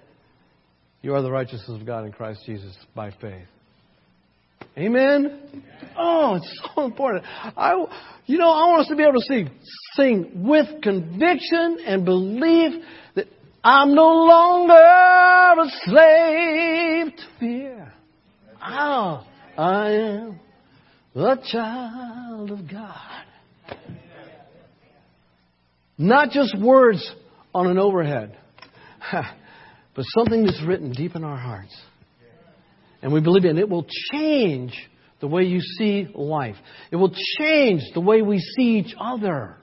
you 1.01 1.15
are 1.15 1.21
the 1.21 1.31
righteousness 1.31 1.79
of 1.79 1.85
God 1.85 2.03
in 2.03 2.11
Christ 2.11 2.41
Jesus 2.45 2.75
by 2.93 3.11
faith. 3.11 3.47
Amen. 4.77 5.63
Oh, 5.97 6.35
it's 6.35 6.61
so 6.75 6.85
important. 6.85 7.25
I, 7.25 7.85
you 8.25 8.37
know, 8.37 8.49
I 8.49 8.67
want 8.67 8.81
us 8.81 8.87
to 8.87 8.95
be 8.95 9.03
able 9.03 9.19
to 9.19 9.25
sing, 9.27 9.49
sing 9.95 10.43
with 10.47 10.81
conviction 10.81 11.79
and 11.85 12.05
belief 12.05 12.83
that 13.15 13.27
I'm 13.63 13.93
no 13.93 14.07
longer 14.07 14.73
a 14.73 15.65
slave 15.83 17.15
to 17.15 17.23
fear. 17.39 17.93
Oh, 18.63 19.25
I 19.57 19.91
am 19.91 20.39
a 21.15 21.37
child 21.51 22.51
of 22.51 22.69
God. 22.69 22.95
Not 25.97 26.31
just 26.31 26.57
words 26.57 27.13
on 27.53 27.67
an 27.67 27.77
overhead, 27.77 28.37
but 29.11 30.05
something 30.17 30.45
that's 30.45 30.61
written 30.65 30.91
deep 30.91 31.15
in 31.15 31.23
our 31.23 31.37
hearts. 31.37 31.75
And 33.01 33.13
we 33.13 33.21
believe 33.21 33.45
and 33.45 33.57
it 33.57 33.69
will 33.69 33.85
change 34.11 34.73
the 35.19 35.27
way 35.27 35.43
you 35.43 35.59
see 35.61 36.07
life. 36.13 36.55
It 36.91 36.95
will 36.95 37.13
change 37.39 37.81
the 37.93 38.01
way 38.01 38.21
we 38.21 38.39
see 38.39 38.79
each 38.79 38.95
other. 38.99 39.57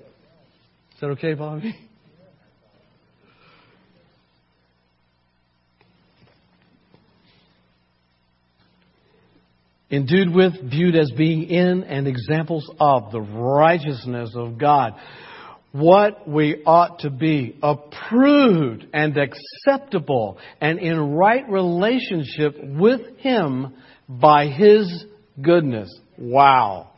Is 0.00 1.00
that 1.00 1.06
okay, 1.10 1.34
Bobby? 1.34 1.74
endued 9.90 10.34
with, 10.34 10.52
viewed 10.70 10.96
as 10.96 11.10
being 11.16 11.44
in, 11.44 11.84
and 11.84 12.06
examples 12.06 12.70
of 12.78 13.10
the 13.10 13.20
righteousness 13.20 14.30
of 14.34 14.58
God. 14.58 14.94
What 15.72 16.26
we 16.26 16.62
ought 16.64 17.00
to 17.00 17.10
be, 17.10 17.58
approved 17.62 18.86
and 18.94 19.16
acceptable 19.16 20.38
and 20.60 20.78
in 20.78 20.98
right 20.98 21.48
relationship 21.48 22.56
with 22.58 23.18
Him 23.18 23.74
by 24.08 24.46
His 24.46 25.04
goodness. 25.40 25.94
Wow. 26.16 26.90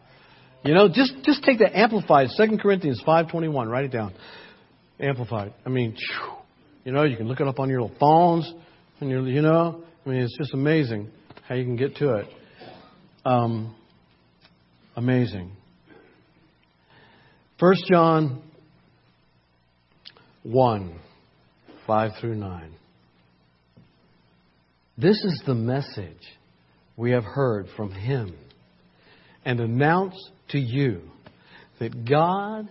You 0.65 0.75
know, 0.75 0.89
just, 0.89 1.15
just 1.25 1.43
take 1.43 1.59
that 1.59 1.77
amplified, 1.77 2.29
2 2.37 2.59
Corinthians 2.59 3.03
5.21, 3.07 3.69
write 3.69 3.87
it 3.87 3.93
down. 3.93 4.15
Amplified. 5.01 5.55
I 5.65 5.71
mean, 5.71 5.97
you 6.85 6.93
know, 6.93 7.05
you 7.05 7.17
can 7.17 7.27
look 7.27 7.41
it 7.41 7.49
up 7.49 7.59
on 7.59 7.71
your 7.71 7.81
little 7.81 7.97
phones, 7.99 8.53
and 9.01 9.11
you 9.11 9.43
know, 9.43 9.83
I 10.05 10.09
mean, 10.09 10.21
it's 10.21 10.37
just 10.37 10.55
amazing 10.55 11.11
how 11.49 11.55
you 11.55 11.65
can 11.65 11.77
get 11.77 11.97
to 11.97 12.17
it. 12.17 12.27
Um, 13.25 13.75
amazing. 14.97 15.53
1 17.59 17.75
John 17.91 18.43
1 20.43 20.99
5 21.87 22.11
through 22.21 22.37
9. 22.37 22.73
This 24.97 25.17
is 25.25 25.43
the 25.47 25.55
message 25.55 26.39
we 26.97 27.13
have 27.13 27.25
heard 27.25 27.67
from 27.77 27.91
Him 27.91 28.35
and 29.45 29.61
announce 29.61 30.15
to 30.51 30.59
you 30.59 31.03
that 31.79 32.05
God 32.05 32.69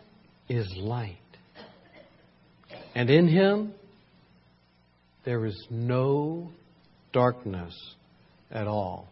is 0.48 0.68
light. 0.78 1.18
And 2.96 3.10
in 3.10 3.28
Him 3.28 3.74
there 5.26 5.46
is 5.46 5.68
no 5.70 6.50
darkness 7.12 7.74
at 8.52 8.68
all. 8.68 9.08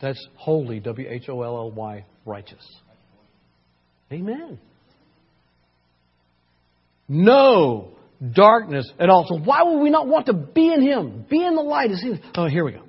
That's 0.00 0.24
holy, 0.36 0.80
W 0.80 1.08
H 1.08 1.28
O 1.28 1.42
L 1.42 1.56
L 1.56 1.70
Y, 1.70 2.04
righteous. 2.24 2.66
Amen. 4.12 4.58
No 7.12 7.88
darkness 8.36 8.88
at 9.00 9.10
all. 9.10 9.26
So 9.28 9.36
why 9.36 9.64
would 9.64 9.82
we 9.82 9.90
not 9.90 10.06
want 10.06 10.26
to 10.26 10.32
be 10.32 10.72
in 10.72 10.80
Him? 10.80 11.26
Be 11.28 11.44
in 11.44 11.56
the 11.56 11.60
light. 11.60 11.90
Oh, 12.36 12.46
here 12.46 12.64
we 12.64 12.70
go. 12.70 12.84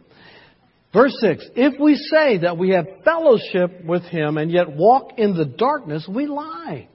Verse 0.93 1.17
6 1.19 1.43
If 1.55 1.79
we 1.79 1.95
say 1.95 2.37
that 2.37 2.55
we 2.55 2.69
have 2.69 2.85
fellowship 3.03 3.83
with 3.83 4.03
Him 4.03 4.37
and 4.37 4.51
yet 4.51 4.71
walk 4.71 5.13
in 5.17 5.35
the 5.35 5.45
darkness, 5.45 6.07
we 6.07 6.27
lie. 6.27 6.87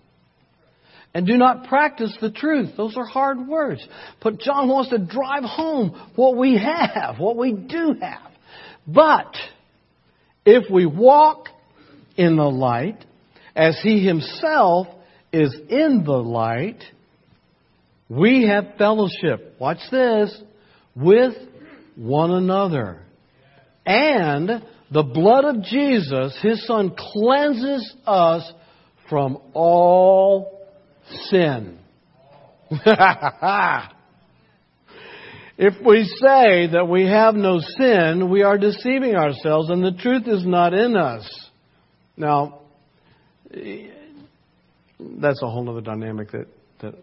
And 1.15 1.27
do 1.27 1.37
not 1.37 1.67
practice 1.67 2.17
the 2.21 2.31
truth. 2.31 2.77
Those 2.77 2.97
are 2.97 3.07
hard 3.07 3.49
words. 3.49 3.85
But 4.23 4.39
John 4.39 4.69
wants 4.69 4.91
to 4.91 4.99
drive 4.99 5.43
home 5.43 6.11
what 6.15 6.37
we 6.37 6.57
have, 6.59 7.19
what 7.19 7.37
we 7.37 7.53
do 7.53 7.97
have. 8.01 8.31
But 8.87 9.35
if 10.45 10.71
we 10.71 10.87
walk 10.87 11.49
in 12.17 12.37
the 12.37 12.45
light, 12.45 13.05
as 13.57 13.81
He 13.83 14.07
Himself 14.07 14.87
is 15.33 15.53
in 15.69 16.05
the 16.05 16.13
light, 16.13 16.85
we 18.09 18.47
have 18.47 18.77
fellowship. 18.79 19.57
Watch 19.59 19.79
this. 19.91 20.41
With 20.95 21.35
one 21.97 22.31
another. 22.31 23.03
And 23.85 24.63
the 24.91 25.03
blood 25.03 25.45
of 25.45 25.63
Jesus, 25.63 26.39
His 26.43 26.67
Son, 26.67 26.95
cleanses 26.97 27.95
us 28.07 28.51
from 29.09 29.39
all 29.53 30.67
sin. 31.31 31.79
If 35.59 35.75
we 35.85 36.05
say 36.05 36.67
that 36.73 36.87
we 36.87 37.07
have 37.07 37.35
no 37.35 37.61
sin, 37.61 38.29
we 38.31 38.43
are 38.43 38.59
deceiving 38.59 39.15
ourselves 39.15 39.71
and 39.71 39.83
the 39.83 39.93
truth 39.93 40.29
is 40.29 40.45
not 40.45 40.75
in 40.75 40.97
us. 40.97 41.27
Now, 42.15 42.61
that's 43.51 45.43
a 45.43 45.47
whole 45.47 45.69
other 45.71 45.81
dynamic 45.81 46.31
that, 46.33 46.47
that 46.83 46.95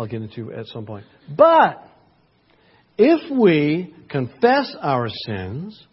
I'll 0.00 0.06
get 0.06 0.22
into 0.22 0.52
at 0.52 0.66
some 0.66 0.86
point. 0.86 1.04
But, 1.36 1.84
if 2.96 3.30
we 3.30 3.94
confess 4.08 4.74
our 4.80 5.08
sins, 5.26 5.86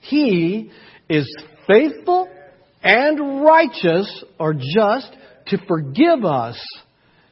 He 0.00 0.70
is 1.08 1.28
faithful 1.66 2.28
and 2.82 3.42
righteous 3.44 4.24
or 4.38 4.54
just 4.54 5.12
to 5.48 5.58
forgive 5.66 6.24
us, 6.24 6.58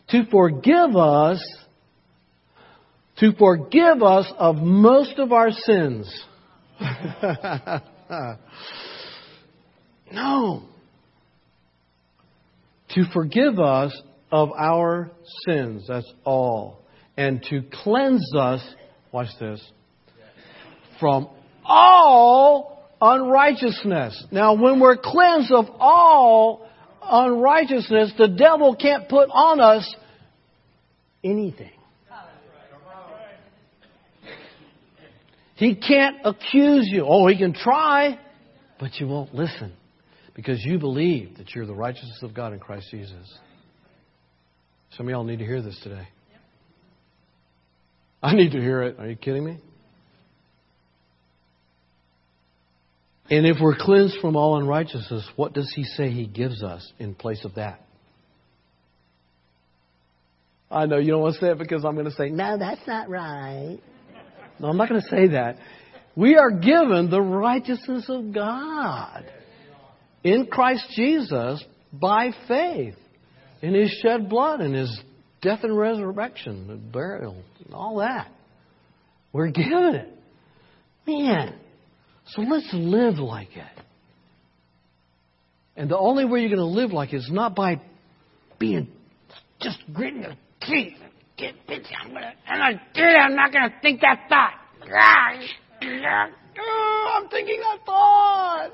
to 0.08 0.24
forgive 0.30 0.96
us 0.96 1.40
to 3.18 3.32
forgive 3.38 4.02
us 4.02 4.30
of 4.36 4.56
most 4.56 5.18
of 5.18 5.32
our 5.32 5.50
sins. 5.50 6.24
no. 10.12 10.64
To 12.90 13.04
forgive 13.12 13.58
us 13.58 13.98
of 14.30 14.50
our 14.52 15.10
sins. 15.46 15.84
That's 15.88 16.10
all. 16.24 16.82
And 17.16 17.42
to 17.50 17.62
cleanse 17.82 18.34
us, 18.36 18.60
watch 19.12 19.28
this, 19.40 19.64
from 21.00 21.28
all 21.64 22.90
unrighteousness. 23.00 24.26
Now, 24.30 24.54
when 24.54 24.80
we're 24.80 24.96
cleansed 24.96 25.52
of 25.52 25.66
all 25.78 26.68
unrighteousness, 27.02 28.12
the 28.18 28.28
devil 28.28 28.76
can't 28.76 29.08
put 29.08 29.28
on 29.30 29.60
us 29.60 29.94
anything. 31.22 31.70
He 35.56 35.74
can't 35.74 36.18
accuse 36.22 36.86
you. 36.90 37.06
Oh, 37.08 37.26
he 37.28 37.38
can 37.38 37.54
try, 37.54 38.18
but 38.78 39.00
you 39.00 39.06
won't 39.08 39.34
listen 39.34 39.72
because 40.34 40.62
you 40.62 40.78
believe 40.78 41.38
that 41.38 41.54
you're 41.54 41.64
the 41.64 41.74
righteousness 41.74 42.18
of 42.22 42.34
God 42.34 42.52
in 42.52 42.58
Christ 42.58 42.88
Jesus. 42.90 43.38
Some 44.96 45.06
of 45.06 45.10
y'all 45.10 45.24
need 45.24 45.40
to 45.40 45.44
hear 45.44 45.60
this 45.60 45.78
today. 45.82 46.08
I 48.22 48.34
need 48.34 48.52
to 48.52 48.60
hear 48.60 48.82
it. 48.82 48.98
Are 48.98 49.06
you 49.06 49.16
kidding 49.16 49.44
me? 49.44 49.58
And 53.28 53.46
if 53.46 53.56
we're 53.60 53.76
cleansed 53.76 54.18
from 54.20 54.36
all 54.36 54.58
unrighteousness, 54.58 55.28
what 55.36 55.52
does 55.52 55.70
he 55.74 55.84
say 55.84 56.10
he 56.10 56.26
gives 56.26 56.62
us 56.62 56.90
in 56.98 57.14
place 57.14 57.44
of 57.44 57.56
that? 57.56 57.80
I 60.70 60.86
know 60.86 60.96
you 60.96 61.10
don't 61.10 61.20
want 61.20 61.34
to 61.34 61.40
say 61.40 61.50
it 61.50 61.58
because 61.58 61.84
I'm 61.84 61.94
going 61.94 62.06
to 62.06 62.12
say, 62.12 62.30
no, 62.30 62.56
that's 62.58 62.86
not 62.86 63.08
right. 63.08 63.78
No, 64.58 64.68
I'm 64.68 64.76
not 64.76 64.88
going 64.88 65.00
to 65.00 65.08
say 65.08 65.28
that. 65.28 65.58
We 66.14 66.36
are 66.36 66.50
given 66.50 67.10
the 67.10 67.20
righteousness 67.20 68.06
of 68.08 68.32
God 68.32 69.26
in 70.24 70.46
Christ 70.46 70.86
Jesus 70.94 71.62
by 71.92 72.30
faith 72.48 72.96
in 73.62 73.74
His 73.74 73.90
shed 74.02 74.28
blood 74.28 74.60
and 74.60 74.74
His 74.74 75.00
death 75.42 75.60
and 75.62 75.76
resurrection, 75.76 76.70
and 76.70 76.92
burial, 76.92 77.36
and 77.64 77.74
all 77.74 77.98
that. 77.98 78.30
We're 79.32 79.50
given 79.50 79.94
it. 79.94 80.08
Man, 81.06 81.54
so 82.28 82.42
let's 82.42 82.68
live 82.72 83.18
like 83.18 83.54
it. 83.54 83.82
And 85.76 85.90
the 85.90 85.98
only 85.98 86.24
way 86.24 86.40
you're 86.40 86.48
going 86.48 86.58
to 86.58 86.64
live 86.64 86.90
like 86.90 87.12
it 87.12 87.18
is 87.18 87.30
not 87.30 87.54
by 87.54 87.80
being 88.58 88.88
just 89.60 89.78
gritting 89.92 90.22
your 90.22 90.34
teeth 90.62 90.94
get 91.36 91.54
busy. 91.66 91.84
I'm 92.02 92.12
gonna, 92.12 92.32
I'm 92.48 92.58
gonna 92.58 92.82
do 92.94 93.02
that. 93.02 93.28
I'm 93.28 93.36
not 93.36 93.52
gonna 93.52 93.74
think 93.82 94.00
that 94.00 94.26
thought. 94.28 94.54
Oh, 96.58 97.20
I'm 97.22 97.28
thinking 97.28 97.60
that 97.60 97.84
thought. 97.84 98.70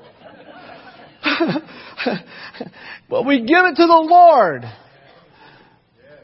but 3.09 3.25
we 3.25 3.39
give 3.39 3.65
it 3.65 3.75
to 3.75 3.85
the 3.85 4.05
Lord. 4.09 4.63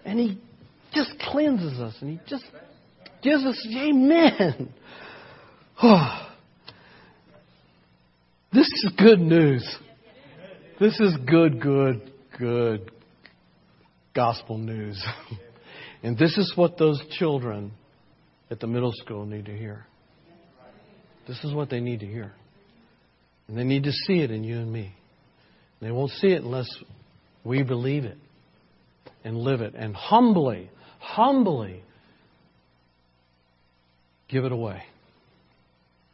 And 0.06 0.20
He 0.20 0.42
just 0.94 1.12
cleanses 1.20 1.80
us 1.80 1.96
and 2.02 2.12
He 2.12 2.20
just 2.28 2.46
gives 3.22 3.44
us, 3.46 3.68
Amen. 3.76 4.74
this 8.54 8.68
is 8.68 8.92
good 8.98 9.20
news. 9.20 9.78
This 10.80 11.00
is 11.00 11.18
good, 11.30 11.62
good, 11.62 12.12
good 12.38 12.92
gospel 14.16 14.58
news. 14.58 15.04
And 16.02 16.18
this 16.18 16.38
is 16.38 16.54
what 16.56 16.78
those 16.78 17.02
children 17.18 17.72
at 18.50 18.60
the 18.60 18.68
middle 18.68 18.94
school 18.94 19.26
need 19.26 19.46
to 19.46 19.58
hear. 19.58 19.86
This 21.28 21.44
is 21.44 21.54
what 21.54 21.70
they 21.70 21.80
need 21.80 22.00
to 22.00 22.06
hear. 22.06 22.32
And 23.48 23.58
they 23.58 23.64
need 23.64 23.84
to 23.84 23.92
see 23.92 24.20
it 24.22 24.32
in 24.32 24.44
you 24.44 24.60
and 24.60 24.72
me. 24.72 24.94
They 25.82 25.92
won't 25.92 26.12
see 26.12 26.28
it 26.28 26.44
unless 26.44 26.68
we 27.44 27.64
believe 27.64 28.06
it 28.06 28.18
and 29.24 29.38
live 29.38 29.62
it 29.62 29.76
and 29.76 29.96
humbly, 29.96 30.70
humbly 31.00 31.84
give 34.28 34.46
it 34.46 34.52
away. 34.52 34.84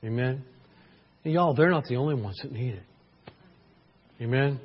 Amen? 0.04 0.44
And 1.24 1.34
y'all, 1.34 1.54
they're 1.56 1.72
not 1.72 1.86
the 1.86 1.96
only 1.96 2.16
ones 2.16 2.40
that 2.44 2.52
need 2.52 2.76
it. 2.76 2.84
Amen? 4.22 4.60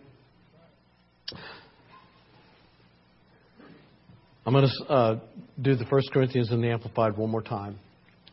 I'm 4.47 4.53
going 4.53 4.69
to 4.69 4.93
uh, 4.93 5.21
do 5.61 5.77
the 5.77 5.85
First 5.87 6.11
Corinthians 6.13 6.51
in 6.51 6.61
the 6.61 6.69
Amplified 6.71 7.17
one 7.17 7.31
more 7.31 7.43
time. 7.43 7.79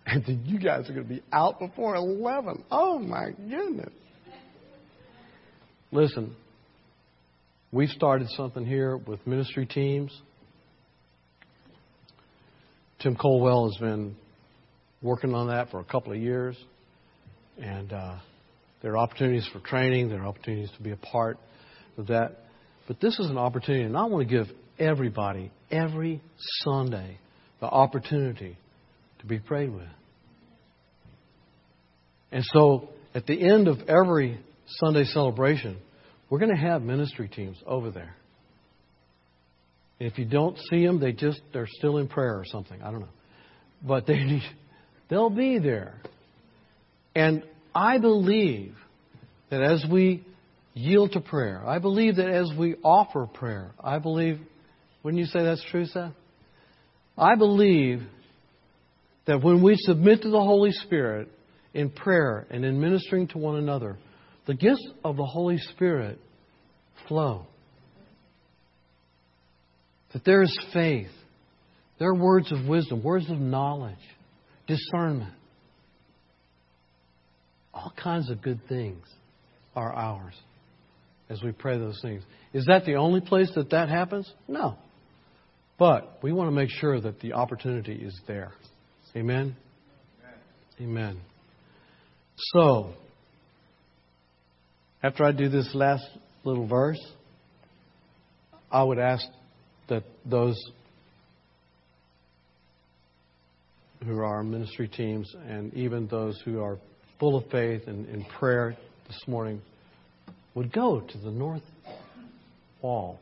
And 0.09 0.23
then 0.25 0.43
you 0.45 0.57
guys 0.57 0.89
are 0.89 0.93
going 0.93 1.05
to 1.05 1.13
be 1.15 1.21
out 1.33 1.59
before 1.59 1.95
11. 1.95 2.63
Oh, 2.71 2.97
my 2.97 3.31
goodness. 3.31 3.91
Listen, 5.91 6.33
we've 7.71 7.89
started 7.89 8.29
something 8.29 8.65
here 8.65 8.97
with 8.97 9.25
ministry 9.27 9.65
teams. 9.65 10.11
Tim 12.99 13.15
Colwell 13.15 13.69
has 13.69 13.77
been 13.79 14.15
working 15.01 15.33
on 15.33 15.47
that 15.47 15.69
for 15.69 15.79
a 15.79 15.83
couple 15.83 16.13
of 16.13 16.19
years. 16.19 16.57
And 17.57 17.91
uh, 17.91 18.17
there 18.81 18.93
are 18.93 18.97
opportunities 18.97 19.47
for 19.51 19.59
training, 19.59 20.09
there 20.09 20.21
are 20.21 20.27
opportunities 20.27 20.71
to 20.77 20.83
be 20.83 20.91
a 20.91 20.97
part 20.97 21.37
of 21.97 22.07
that. 22.07 22.43
But 22.87 23.01
this 23.01 23.19
is 23.19 23.29
an 23.29 23.37
opportunity, 23.37 23.83
and 23.83 23.97
I 23.97 24.05
want 24.05 24.27
to 24.27 24.33
give 24.33 24.47
everybody, 24.79 25.51
every 25.69 26.21
Sunday, 26.63 27.17
the 27.59 27.65
opportunity 27.65 28.57
to 29.19 29.25
be 29.25 29.39
prayed 29.39 29.73
with. 29.73 29.87
And 32.31 32.43
so, 32.53 32.89
at 33.15 33.25
the 33.25 33.41
end 33.41 33.67
of 33.67 33.79
every 33.89 34.39
Sunday 34.67 35.05
celebration, 35.05 35.77
we're 36.29 36.39
going 36.39 36.55
to 36.55 36.61
have 36.61 36.81
ministry 36.81 37.29
teams 37.29 37.57
over 37.65 37.91
there. 37.91 38.15
If 39.99 40.17
you 40.17 40.25
don't 40.25 40.57
see 40.69 40.85
them, 40.85 40.99
they 40.99 41.11
just 41.11 41.41
they're 41.53 41.67
still 41.67 41.97
in 41.97 42.07
prayer 42.07 42.37
or 42.37 42.45
something. 42.45 42.81
I 42.81 42.91
don't 42.91 42.99
know, 42.99 43.07
but 43.81 44.05
they 44.05 44.23
need, 44.23 44.43
they'll 45.09 45.29
be 45.29 45.57
there. 45.59 45.95
And 47.15 47.43
I 47.73 47.97
believe 47.97 48.75
that 49.49 49.63
as 49.63 49.83
we 49.89 50.23
yield 50.75 51.13
to 51.13 51.19
prayer, 51.19 51.63
I 51.65 51.79
believe 51.79 52.17
that 52.17 52.29
as 52.29 52.51
we 52.57 52.75
offer 52.83 53.25
prayer, 53.25 53.71
I 53.83 53.97
believe 53.97 54.39
wouldn't 55.03 55.19
you 55.19 55.27
say 55.27 55.43
that's 55.43 55.63
true, 55.71 55.85
Seth? 55.85 56.11
I 57.17 57.35
believe 57.35 58.01
that 59.25 59.41
when 59.41 59.63
we 59.63 59.75
submit 59.77 60.21
to 60.23 60.29
the 60.29 60.39
Holy 60.39 60.71
Spirit 60.71 61.29
in 61.73 61.89
prayer 61.89 62.45
and 62.49 62.65
in 62.65 62.79
ministering 62.79 63.27
to 63.29 63.37
one 63.37 63.55
another, 63.55 63.97
the 64.47 64.53
gifts 64.53 64.87
of 65.03 65.17
the 65.17 65.25
Holy 65.25 65.57
Spirit 65.57 66.19
flow. 67.07 67.45
That 70.13 70.23
there 70.23 70.41
is 70.41 70.57
faith, 70.73 71.11
there 71.99 72.09
are 72.09 72.15
words 72.15 72.51
of 72.51 72.65
wisdom, 72.65 73.03
words 73.03 73.29
of 73.29 73.37
knowledge, 73.37 73.95
discernment. 74.65 75.33
All 77.73 77.93
kinds 78.01 78.31
of 78.31 78.41
good 78.41 78.61
things 78.67 79.05
are 79.75 79.93
ours 79.93 80.33
as 81.29 81.43
we 81.43 81.51
pray 81.51 81.77
those 81.77 81.99
things. 82.01 82.23
Is 82.53 82.65
that 82.65 82.85
the 82.85 82.95
only 82.95 83.21
place 83.21 83.51
that 83.55 83.69
that 83.71 83.89
happens? 83.89 84.31
No. 84.47 84.77
But 85.77 86.19
we 86.23 86.31
want 86.31 86.47
to 86.47 86.55
make 86.55 86.69
sure 86.69 86.99
that 86.99 87.19
the 87.19 87.33
opportunity 87.33 87.93
is 87.93 88.19
there. 88.27 88.53
Amen? 89.15 89.55
Amen. 90.81 91.19
So, 92.53 92.93
after 95.03 95.23
I 95.23 95.31
do 95.31 95.49
this 95.49 95.73
last 95.73 96.05
little 96.43 96.67
verse, 96.67 96.99
I 98.71 98.83
would 98.83 98.99
ask 98.99 99.25
that 99.89 100.03
those 100.25 100.59
who 104.05 104.19
are 104.19 104.43
ministry 104.43 104.87
teams 104.87 105.33
and 105.47 105.73
even 105.73 106.07
those 106.07 106.39
who 106.45 106.61
are 106.61 106.77
full 107.19 107.35
of 107.35 107.49
faith 107.49 107.87
and 107.87 108.07
in 108.09 108.23
prayer 108.25 108.75
this 109.07 109.19
morning 109.27 109.61
would 110.53 110.71
go 110.71 110.99
to 110.99 111.17
the 111.17 111.31
north 111.31 111.63
wall 112.81 113.19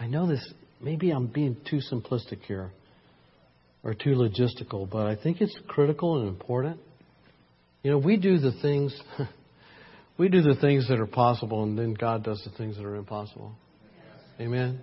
I 0.00 0.06
know 0.06 0.26
this, 0.26 0.42
maybe 0.80 1.10
I'm 1.10 1.26
being 1.26 1.58
too 1.68 1.80
simplistic 1.92 2.40
here 2.48 2.70
or 3.84 3.92
too 3.92 4.14
logistical, 4.14 4.88
but 4.88 5.06
I 5.06 5.14
think 5.14 5.42
it's 5.42 5.56
critical 5.68 6.20
and 6.20 6.28
important. 6.28 6.80
You 7.82 7.92
know, 7.92 7.98
we 7.98 8.16
do 8.16 8.38
the 8.38 8.52
things, 8.60 8.98
we 10.18 10.28
do 10.28 10.42
the 10.42 10.56
things 10.60 10.88
that 10.88 11.00
are 11.00 11.06
possible, 11.06 11.62
and 11.62 11.78
then 11.78 11.94
God 11.94 12.24
does 12.24 12.42
the 12.44 12.56
things 12.56 12.76
that 12.76 12.84
are 12.84 12.96
impossible. 12.96 13.52
Amen. 14.38 14.80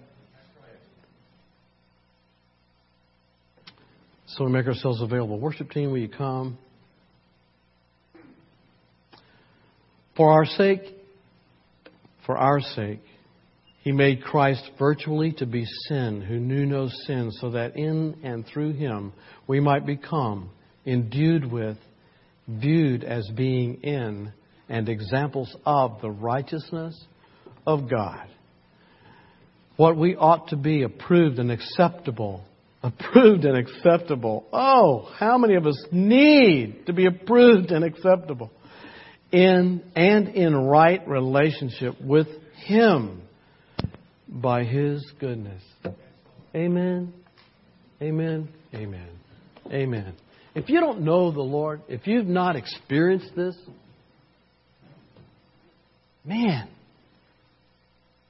So 4.27 4.45
we 4.45 4.51
make 4.51 4.67
ourselves 4.67 5.01
available. 5.01 5.39
Worship 5.39 5.71
team, 5.71 5.91
will 5.91 5.99
you 5.99 6.09
come? 6.09 6.57
For 10.15 10.31
our 10.31 10.45
sake, 10.45 10.81
for 12.25 12.37
our 12.37 12.59
sake, 12.59 12.99
he 13.83 13.91
made 13.91 14.21
Christ 14.21 14.69
virtually 14.77 15.31
to 15.33 15.45
be 15.45 15.65
sin 15.87 16.21
who 16.21 16.39
knew 16.39 16.65
no 16.65 16.89
sin, 17.05 17.31
so 17.31 17.51
that 17.51 17.77
in 17.77 18.17
and 18.23 18.45
through 18.45 18.73
him 18.73 19.13
we 19.47 19.59
might 19.59 19.85
become 19.85 20.49
endued 20.85 21.49
with, 21.49 21.77
viewed 22.47 23.03
as 23.03 23.29
being 23.35 23.83
in, 23.83 24.31
and 24.69 24.89
examples 24.89 25.55
of 25.65 26.01
the 26.01 26.09
righteousness 26.09 26.99
of 27.65 27.89
God. 27.89 28.27
What 29.75 29.97
we 29.97 30.15
ought 30.15 30.49
to 30.49 30.57
be 30.57 30.83
approved 30.83 31.39
and 31.39 31.51
acceptable. 31.51 32.43
Approved 32.83 33.43
and 33.43 33.57
acceptable. 33.57 34.45
Oh, 34.53 35.09
how 35.17 35.39
many 35.39 35.55
of 35.55 35.65
us 35.65 35.83
need 35.91 36.85
to 36.85 36.93
be 36.93 37.07
approved 37.07 37.71
and 37.71 37.83
acceptable 37.83 38.51
in 39.31 39.83
and 39.95 40.29
in 40.29 40.55
right 40.55 41.05
relationship 41.07 41.99
with 41.99 42.27
Him 42.65 43.23
by 44.27 44.63
His 44.63 45.03
goodness. 45.19 45.63
Amen. 46.55 47.13
Amen. 48.01 48.49
Amen. 48.73 49.09
Amen. 49.71 50.13
If 50.58 50.70
you 50.70 50.80
don't 50.80 51.01
know 51.01 51.32
the 51.32 51.39
Lord, 51.39 51.84
if 51.88 52.08
you've 52.08 52.26
not 52.26 52.55
experienced 52.55 53.30
this, 53.36 53.55
man, 56.26 56.68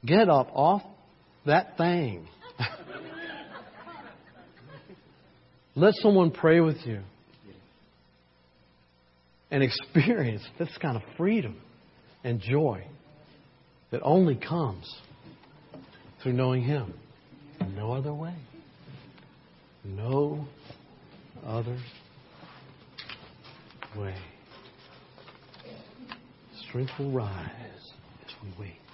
get 0.05 0.27
up 0.29 0.49
off 0.53 0.81
that 1.45 1.77
thing. 1.77 2.27
Let 5.75 5.93
someone 6.01 6.31
pray 6.31 6.59
with 6.59 6.85
you 6.85 6.99
and 9.49 9.63
experience 9.63 10.43
this 10.59 10.77
kind 10.81 10.97
of 10.97 11.03
freedom 11.15 11.55
and 12.25 12.41
joy 12.41 12.85
that 13.91 14.01
only 14.03 14.35
comes 14.35 14.93
through 16.21 16.33
knowing 16.33 16.63
Him. 16.63 16.93
No 17.73 17.93
other 17.93 18.13
way. 18.13 18.35
No 19.85 20.45
other 21.45 21.77
way. 23.95 24.15
Strength 26.67 26.91
will 26.99 27.11
rise 27.11 27.93
as 28.25 28.33
we 28.43 28.49
wait. 28.59 28.86